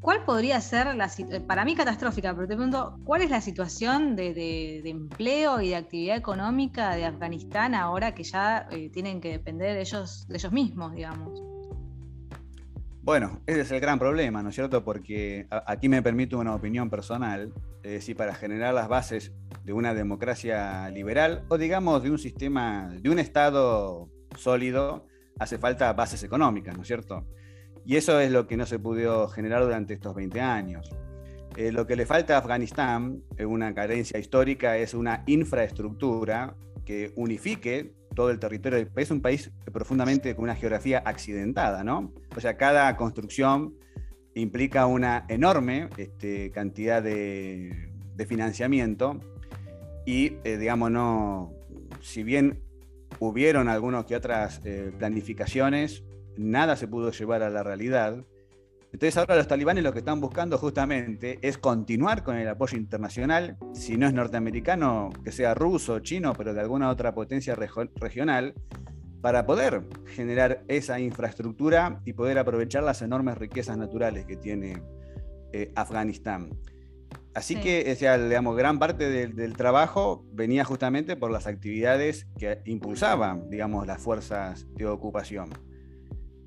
[0.04, 1.10] ¿Cuál podría ser la
[1.48, 6.18] para mí catastrófica, pero te pregunto, ¿cuál es la situación de, empleo y de actividad
[6.18, 10.94] económica de Afganistán ahora que ya eh, tienen que depender de ellos, de ellos mismos,
[10.94, 11.42] digamos?
[13.02, 14.84] Bueno, ese es el gran problema, ¿no es cierto?
[14.84, 19.32] Porque aquí me permito una opinión personal, es decir, para generar las bases
[19.64, 25.08] de una democracia liberal o digamos de un sistema, de un Estado sólido,
[25.40, 27.26] hace falta bases económicas, ¿no es cierto?
[27.86, 30.90] Y eso es lo que no se pudo generar durante estos 20 años.
[31.56, 36.56] Eh, lo que le falta a Afganistán, una carencia histórica, es una infraestructura
[36.86, 42.14] que unifique todo el territorio del país, un país profundamente con una geografía accidentada, ¿no?
[42.36, 43.76] O sea, cada construcción
[44.36, 47.90] implica una enorme este, cantidad de,
[48.28, 49.20] financiamiento
[50.06, 51.52] y, eh, digamos, no,
[52.02, 52.62] si bien
[53.20, 56.04] hubieron algunas que otras eh, planificaciones,
[56.38, 58.24] nada se pudo llevar a la realidad.
[58.92, 63.58] Entonces ahora los talibanes lo que están buscando justamente es continuar con el apoyo internacional,
[63.74, 68.54] si no es norteamericano, que sea ruso, chino, pero de alguna otra potencia regional,
[69.22, 74.84] para poder generar esa infraestructura y poder aprovechar las enormes riquezas naturales que tiene
[75.54, 76.50] eh, Afganistán.
[77.34, 83.50] Así que, digamos, gran parte del, del, trabajo venía justamente por las actividades que impulsaban,
[83.50, 85.50] digamos, las fuerzas de ocupación.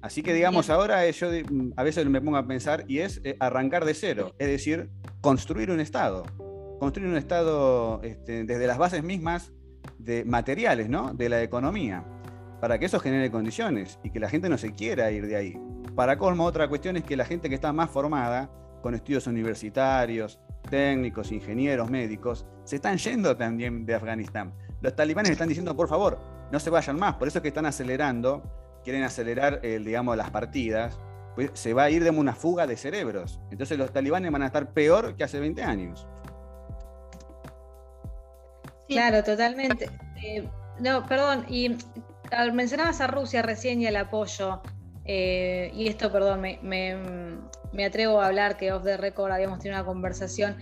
[0.06, 3.36] Así que digamos, ahora yo mm, a veces me pongo a pensar y es eh,
[3.40, 4.88] arrancar de cero, es decir,
[5.20, 6.22] construir un Estado,
[6.78, 9.52] construir un Estado este, desde las bases mismas
[9.98, 11.12] de materiales, ¿no?
[11.12, 12.04] De la economía,
[12.60, 15.58] para que eso genere condiciones y que la gente no se quiera ir de ahí.
[15.96, 18.48] Para colmo, otra cuestión es que la gente que está más formada,
[18.82, 20.38] con estudios universitarios,
[20.70, 24.54] técnicos, ingenieros, médicos, se están yendo también de Afganistán.
[24.80, 26.20] Los talibanes están diciendo, por favor,
[26.52, 30.30] no se vayan más, por eso es que están acelerando quieren acelerar, el, digamos, las
[30.30, 30.96] partidas,
[31.34, 33.40] pues se va a ir de una fuga de cerebros.
[33.50, 36.06] Entonces los talibanes van a estar peor que hace 20 años.
[38.88, 39.90] Claro, totalmente.
[40.22, 41.76] Eh, no, perdón, y
[42.52, 44.62] mencionabas a Rusia recién y el apoyo.
[45.04, 49.80] Eh, y esto, perdón, me, me, atrevo a hablar que off the record habíamos tenido
[49.80, 50.58] una conversación.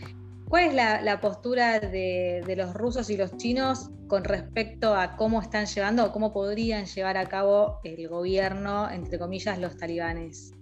[0.48, 5.66] ¿Cuál es la, postura de, los rusos y los chinos con respecto a cómo están
[5.66, 10.52] llevando o cómo podrían llevar a cabo el gobierno, entre comillas, los talibanes?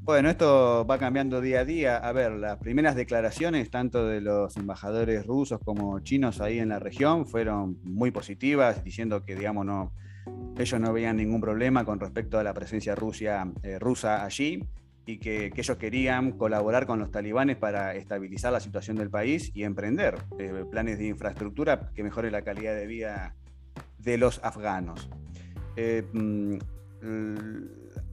[0.00, 1.96] Bueno, esto va cambiando día a día.
[1.98, 6.78] A ver, las primeras declaraciones, tanto de los embajadores rusos como chinos ahí en la
[6.78, 9.92] región, fueron muy positivas, diciendo que, digamos, no,
[10.58, 14.66] ellos no veían ningún problema con respecto a la presencia Rusia, eh, rusa allí
[15.08, 19.64] y que, ellos querían colaborar con los talibanes para estabilizar la situación del país y
[19.64, 23.34] emprender eh, planes de infraestructura que mejore la calidad de vida
[23.96, 25.08] de los afganos.
[25.76, 26.58] Eh, mm,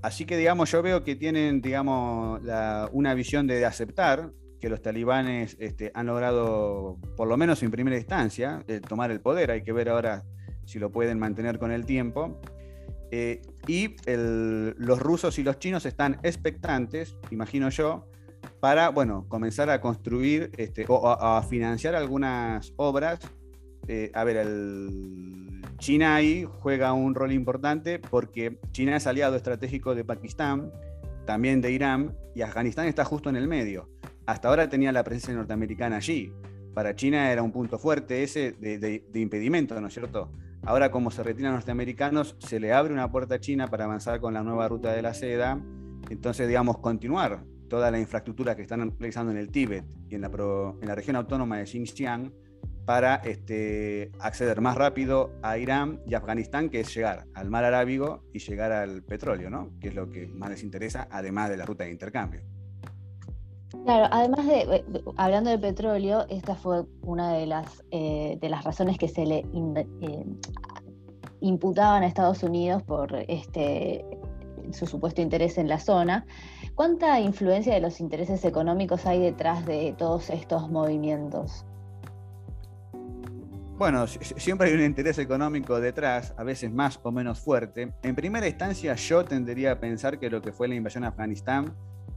[0.04, 2.40] así que, digamos, yo veo que tienen, digamos,
[2.94, 4.32] una visión de, aceptar
[4.62, 9.52] que los talibanes este, han logrado, por lo menos en primera instancia, tomar el poder.
[9.52, 10.24] Hay que ver ahora
[10.64, 12.40] si lo pueden mantener con el tiempo.
[13.18, 18.10] Eh, y los rusos y los chinos están expectantes, imagino yo,
[18.60, 23.22] para bueno, comenzar a construir este, o a, financiar algunas obras.
[23.88, 29.96] Eh, a ver, el China ahí juega un rol importante porque China es aliado estratégico
[29.96, 30.74] de Pakistán,
[31.26, 33.88] también de Irán, y Afganistán está justo en el medio.
[34.26, 36.34] Hasta ahora tenía la presencia norteamericana allí.
[36.74, 40.30] Para China era un punto fuerte ese de, de impedimento, ¿no es cierto?
[40.66, 44.20] Ahora, como se retiran los norteamericanos, se le abre una puerta a China para avanzar
[44.20, 45.62] con la nueva ruta de la seda.
[46.10, 50.96] Entonces, digamos, continuar toda la infraestructura que están realizando en el Tíbet y en la,
[50.96, 52.34] región autónoma de Xinjiang
[52.84, 58.24] para este, acceder más rápido a Irán y Afganistán, que es llegar al mar Arábigo
[58.34, 59.72] y llegar al petróleo, ¿no?
[59.80, 62.42] que es lo que más les interesa, además de la ruta de intercambio.
[63.84, 64.84] Claro, además de,
[65.18, 69.46] hablando de petróleo, esta fue una de las, eh, de las razones que se le
[70.02, 70.26] eh,
[71.42, 74.06] imputaban a Estados Unidos por este,
[74.72, 76.26] su supuesto interés en la zona.
[76.74, 81.66] ¿Cuánta influencia de los intereses económicos hay detrás de todos estos movimientos?
[83.78, 87.94] Bueno, siempre hay un interés económico detrás, a veces más o menos fuerte.
[88.04, 91.76] En primera instancia, yo tendería a pensar que lo que fue la invasión a Afganistán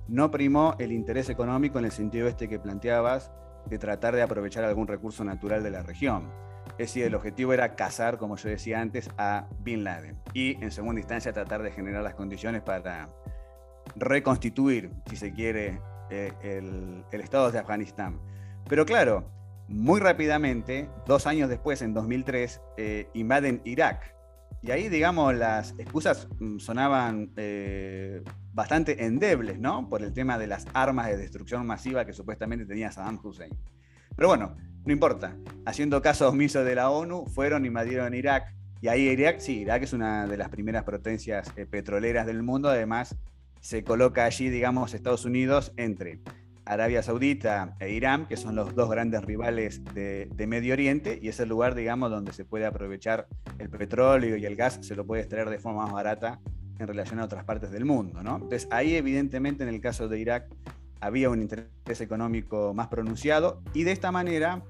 [0.09, 3.31] no primó el interés económico en el sentido este que planteabas
[3.67, 6.31] de tratar de aprovechar algún recurso natural de la región.
[6.73, 10.71] Es decir, el objetivo era cazar, como yo decía antes, a Bin Laden y en
[10.71, 13.11] segunda instancia tratar de generar las condiciones para
[13.97, 15.81] reconstituir, si se quiere,
[16.11, 18.21] eh, el, Estado de Afganistán.
[18.69, 19.31] Pero claro,
[19.67, 24.15] muy rápidamente, dos años después, en 2003, eh, invaden Irak.
[24.63, 29.89] Y ahí, digamos, las excusas mm, sonaban eh, bastante endebles, ¿no?
[29.89, 33.57] Por el tema de las armas de destrucción masiva que supuestamente tenía Saddam Hussein.
[34.17, 35.37] Pero bueno, no importa.
[35.65, 38.53] Haciendo caso omiso de la ONU, fueron, invadieron Irak.
[38.81, 42.69] Y ahí Irak, sí, Irak es una de las primeras potencias eh, petroleras del mundo.
[42.69, 43.17] Además,
[43.61, 46.21] se coloca allí, digamos, Estados Unidos entre
[46.69, 51.41] Arabia Saudita e Irán, que son los dos grandes rivales de, Medio Oriente, y es
[51.41, 53.27] el lugar, digamos, donde se puede aprovechar
[53.59, 56.41] el petróleo y el gas, se lo puede extraer de forma más barata
[56.79, 58.23] en relación a otras partes del mundo.
[58.23, 58.37] ¿no?
[58.37, 60.55] Entonces ahí evidentemente en el caso de Irak
[61.01, 64.63] había un interés económico más pronunciado y de esta manera,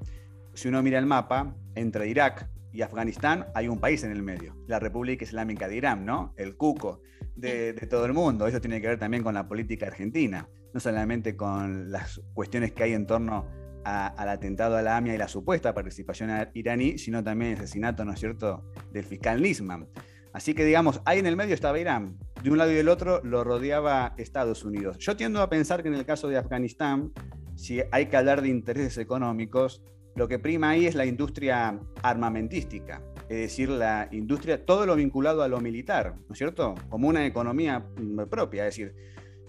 [0.55, 4.57] si uno mira el mapa, entre Irak y Afganistán hay un país en el medio,
[4.69, 6.33] la República Islámica de Irán, ¿no?
[6.37, 7.03] El cuco
[7.39, 8.47] de, todo el mundo.
[8.47, 12.83] Eso tiene que ver también con la política argentina, no solamente con las cuestiones que
[12.83, 13.47] hay en torno
[13.85, 18.13] al atentado a la AMIA y la supuesta participación iraní, sino también el asesinato, ¿no
[18.13, 19.89] es cierto?, del fiscal Nisman.
[20.33, 22.19] Así que digamos, ahí en el medio estaba Irán.
[22.43, 24.99] De un lado y del otro lo rodeaba Estados Unidos.
[24.99, 27.13] Yo tiendo a pensar que en el caso de Afganistán,
[27.57, 29.83] si hay que hablar de intereses económicos,
[30.15, 35.43] lo que prima ahí es la industria armamentística, es decir, la industria, todo lo vinculado
[35.43, 36.75] a lo militar, ¿no es cierto?
[36.89, 38.95] Como una economía mm, propia, es decir,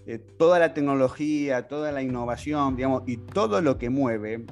[0.06, 4.44] eh, toda la tecnología, toda la innovación, digamos, y todo lo que mueve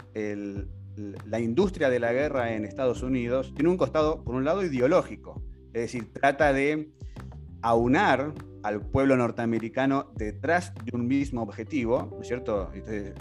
[1.26, 5.42] la industria de la guerra en Estados Unidos tiene un costado, por un lado, ideológico.
[5.72, 6.90] Es decir, trata de
[7.62, 12.70] aunar al pueblo norteamericano detrás de un mismo objetivo, ¿no es cierto?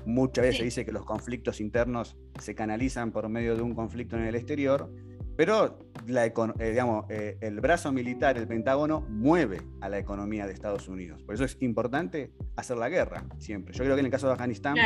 [0.06, 4.16] muchas veces se dice que los conflictos internos se canalizan por medio de un conflicto
[4.16, 4.92] en el exterior,
[5.38, 10.88] pero eh, digamos, eh, el brazo militar, el Pentágono, mueve a la economía de Estados
[10.88, 11.22] Unidos.
[11.24, 13.74] Por eso es importante hacer la guerra, siempre.
[13.74, 14.78] Yo creo que en el caso de Afganistán,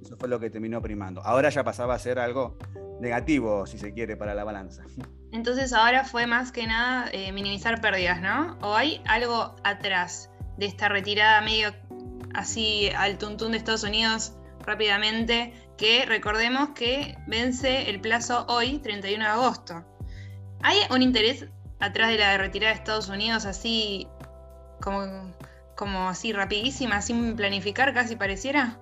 [0.00, 1.22] eso fue lo que terminó primando.
[1.22, 2.58] Ahora ya pasaba a ser algo
[3.00, 4.82] negativo, si se quiere, para la balanza.
[5.30, 8.58] Entonces ahora fue más que nada eh, minimizar pérdidas, ¿no?
[8.62, 11.70] ¿O hay algo atrás de esta retirada medio
[12.34, 14.34] así al tuntún de Estados Unidos
[14.64, 19.84] rápidamente, que recordemos que vence el plazo hoy, 31 de agosto?
[20.62, 21.46] ¿Hay un interés
[21.80, 24.06] atrás de la retirada de Estados Unidos así
[24.80, 25.32] como,
[25.76, 28.78] como así rapidísima, sin planificar casi pareciera?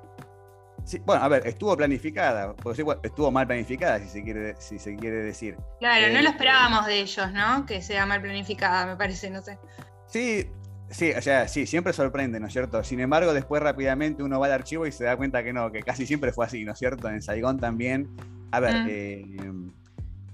[1.04, 2.54] bueno, a ver, estuvo planificada,
[3.02, 5.56] estuvo mal planificada, si se quiere, si se quiere decir.
[5.78, 7.66] Claro, no lo eh, esperábamos de ellos, ¿no?
[7.66, 9.58] Que sea mal planificada, me parece, no sé.
[10.06, 10.48] Sí,
[10.90, 12.82] sí, o sea, sí, siempre sorprende, ¿no es cierto?
[12.82, 15.82] Sin embargo, después rápidamente uno va al archivo y se da cuenta que no, que
[15.82, 17.08] casi siempre fue así, ¿no es cierto?
[17.08, 18.08] En Saigón también.
[18.50, 18.86] A ver, mm.
[18.88, 19.24] eh,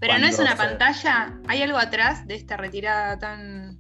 [0.00, 3.78] Pero no es una pantalla, hay algo atrás de esta retirada tan...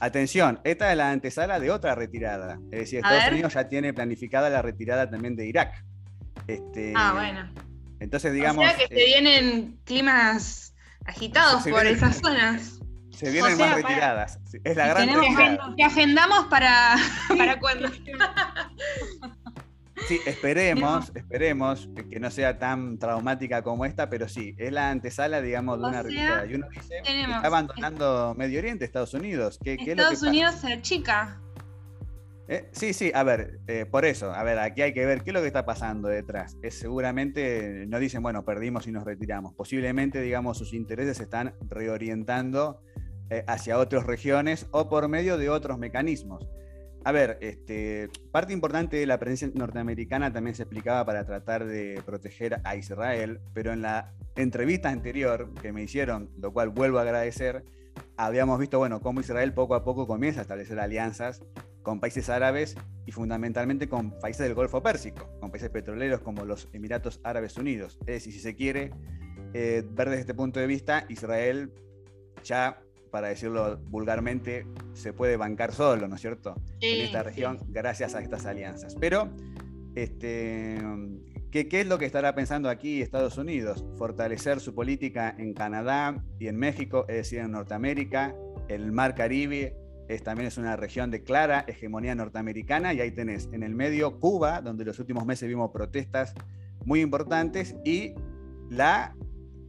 [0.00, 2.58] Atención, esta es la antesala de otra retirada.
[2.70, 3.32] Es decir, A Estados.
[3.32, 5.84] Unidos ya tiene planificada la retirada también de Irak.
[6.46, 7.52] Este, Ah, bueno.
[8.00, 10.72] Entonces, digamos, o sea que se eh, vienen climas
[11.04, 12.78] agitados por esas zonas.
[13.10, 14.38] se vienen o sea, más para- retiradas.
[14.62, 15.74] Es la gran tenemos Te retirada.
[15.86, 16.94] agendamos para,
[17.36, 17.88] para cuando...
[20.08, 25.42] Sí, esperemos, esperemos que no sea tan traumática como esta, pero sí, es la antesala,
[25.42, 26.46] digamos, de O una sea.
[26.46, 29.58] Y uno dice, tenemos- está abandonando Medio Oriente, Estados Unidos.
[29.62, 30.22] ¿Qué, qué es lo que Estados?
[30.22, 31.40] Unidos se achica.
[32.50, 35.28] Eh, sí, sí, a ver, eh, por eso, a ver, aquí hay que ver qué
[35.30, 36.56] es lo que está pasando detrás.
[36.62, 39.52] Es seguramente, no dicen, bueno, perdimos y nos retiramos.
[39.54, 42.80] Posiblemente, digamos, sus intereses se están reorientando
[43.28, 46.48] eh, hacia otras regiones o por medio de otros mecanismos.
[47.04, 52.02] A ver, este, parte importante de la presencia norteamericana también se explicaba para tratar de
[52.04, 57.02] proteger a Israel, pero en la entrevista anterior que me hicieron, lo cual vuelvo a
[57.02, 57.64] agradecer,
[58.16, 61.40] habíamos visto, bueno, cómo Israel poco a poco comienza a establecer alianzas
[61.82, 62.76] con países árabes
[63.06, 67.96] y fundamentalmente con países del Golfo Pérsico, con países petroleros como los Emiratos Árabes Unidos.
[68.00, 68.90] Es decir, si se quiere
[69.54, 71.72] eh, ver desde este punto de vista, Israel
[72.44, 76.54] ya, para decirlo vulgarmente, se puede bancar solo, ¿no es cierto?
[76.80, 78.94] en esta región gracias a estas alianzas.
[78.98, 79.30] Pero,
[79.94, 80.78] este,
[81.50, 83.84] ¿qué, qué es lo que estará pensando aquí Estados Unidos?
[83.96, 88.34] Fortalecer su política en Canadá y en México, es decir, en Norteamérica,
[88.68, 89.76] el Mar Caribe.
[90.08, 94.18] Es, también es una región de clara hegemonía norteamericana y ahí tenés en el medio
[94.20, 96.32] Cuba, donde los últimos meses vimos protestas
[96.86, 98.14] muy importantes y
[98.70, 99.14] la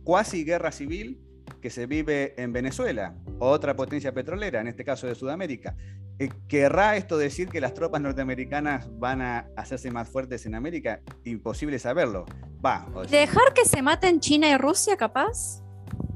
[0.06, 1.20] cuasi guerra civil
[1.62, 5.76] que se vive en Venezuela, otra potencia petrolera, en este caso de Sudamérica.
[6.20, 11.00] Eh, ¿Querrá esto decir que las tropas norteamericanas van a hacerse más fuertes en América?
[11.24, 12.26] Imposible saberlo.
[12.64, 12.86] Va.
[12.94, 15.62] o sea, ¿Dejar que se maten China y Rusia, capaz?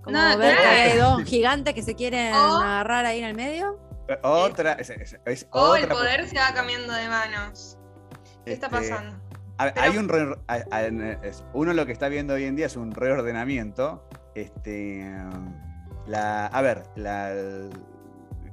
[0.03, 3.79] Como No, ver que dos gigantes que se quieren agarrar ahí en el medio.
[4.09, 7.77] eh, otra, es, es- es O el poder se va cambiando de manos.
[8.45, 9.17] ¿Qué está este, pasando?
[9.57, 12.57] A ver, Pero- hay un re- a- a- uno lo que está viendo hoy en
[12.57, 14.05] día es un reordenamiento.
[14.35, 15.09] Este,
[16.07, 17.31] la, a ver, la,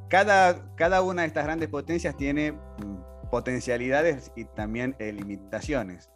[0.09, 6.11] cada, cada una de estas grandes potencias tiene mm, potencialidades y también eh, limitaciones.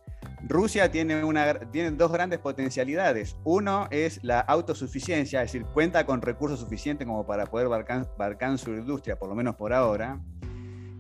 [0.47, 3.37] Rusia tiene, una, tiene dos grandes potencialidades.
[3.45, 8.59] Uno es la autosuficiencia, es decir, cuenta con recursos suficientes como para poder barcar, barcar
[8.59, 10.21] su industria, por lo menos por ahora.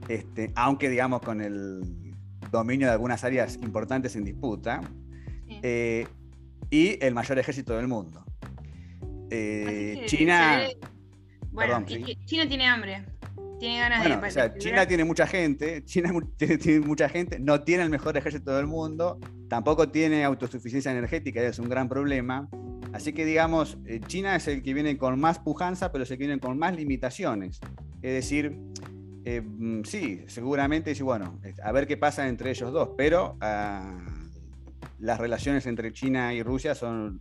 [0.08, 2.14] Este, aunque digamos con el
[2.50, 4.80] dominio de algunas áreas importantes en disputa,
[5.46, 5.60] Sí.
[5.62, 6.06] eh,
[6.70, 8.23] y el mayor ejército del mundo.
[9.30, 10.62] Eh, que China,
[11.50, 12.18] Bueno, Perdón, sí.
[12.24, 13.04] China tiene hambre.
[13.58, 14.26] Tiene ganas bueno, de.
[14.26, 18.16] o sea, China tiene mucha gente, China tiene, tiene mucha gente, no tiene el mejor
[18.16, 19.18] ejército del mundo,
[19.48, 22.48] tampoco tiene autosuficiencia energética, es un gran problema.
[22.92, 26.38] Así que digamos, eh, China es el que viene con más pujanza, pero se viene
[26.38, 27.60] con más limitaciones.
[28.02, 28.56] Es decir,
[29.24, 33.98] eh, mm, sí, seguramente, bueno, a ver qué pasa entre ellos dos, pero ah,
[34.98, 37.18] las relaciones entre China y Rusia son,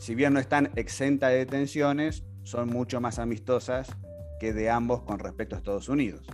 [0.00, 3.94] si bien no están exentas de tensiones, son mucho más amistosas
[4.40, 6.26] que de ambos con respecto a Estados Unidos.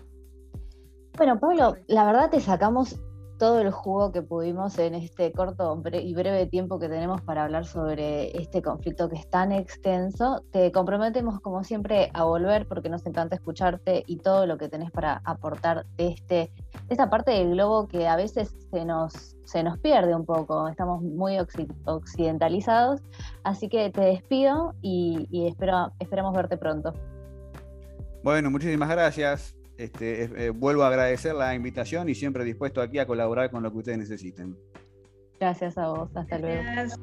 [1.17, 3.01] Bueno, Pablo, la verdad te sacamos
[3.39, 7.66] todo el jugo que pudimos en este corto y breve tiempo que tenemos para hablar
[7.66, 10.43] sobre este conflicto que es tan extenso.
[10.53, 14.91] Te comprometemos, como siempre, a volver porque nos encanta escucharte y todo lo que tenés
[14.91, 16.53] para aportar de, este,
[16.89, 20.68] esta parte del globo que a veces se nos, se nos pierde un poco.
[20.68, 23.01] Estamos muy occi- occidentalizados.
[23.45, 26.93] Así que te despido y, y espero, esperamos verte pronto.
[28.22, 29.56] Bueno, muchísimas gracias.
[29.79, 33.62] Este, eh, eh, vuelvo a agradecer la invitación y siempre dispuesto aquí a colaborar con
[33.62, 34.57] lo que ustedes necesiten.
[35.39, 36.11] Gracias a vos.
[36.14, 36.62] Hasta luego.
[36.62, 36.99] Gracias.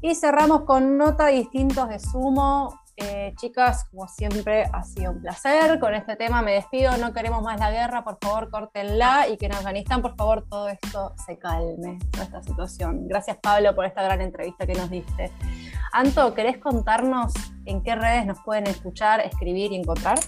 [0.00, 2.80] Y cerramos con nota distintos de sumo.
[3.00, 5.78] Eh, chicas, como siempre, ha sido un placer.
[5.78, 6.96] Con este tema me despido.
[6.96, 8.02] No queremos más la guerra.
[8.02, 9.28] Por favor, córtenla.
[9.28, 13.06] Y que en Afganistán, por favor, todo esto se calme, toda esta situación.
[13.06, 15.30] Gracias, Pablo, por esta gran entrevista que nos diste.
[15.92, 17.32] Anto, ¿querés contarnos
[17.66, 20.18] en qué redes nos pueden escuchar, escribir y encontrar?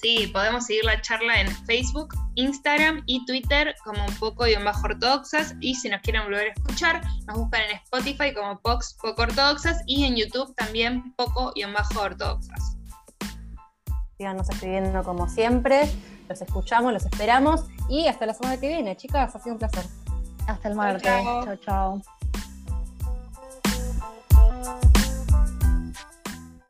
[0.00, 4.64] Sí, podemos seguir la charla en Facebook, Instagram y Twitter como un poco y un
[4.64, 5.56] bajo ortodoxas.
[5.60, 9.82] Y si nos quieren volver a escuchar, nos buscan en Spotify como Pox Poco Ortodoxas
[9.86, 12.76] y en YouTube también poco y un bajo ortodoxas.
[14.18, 15.90] Síganos escribiendo como siempre.
[16.28, 17.64] Los escuchamos, los esperamos.
[17.88, 19.34] Y hasta la semana que viene, chicas.
[19.34, 19.84] Ha sido un placer.
[20.46, 21.02] Hasta el martes.
[21.02, 22.02] Chao, chao.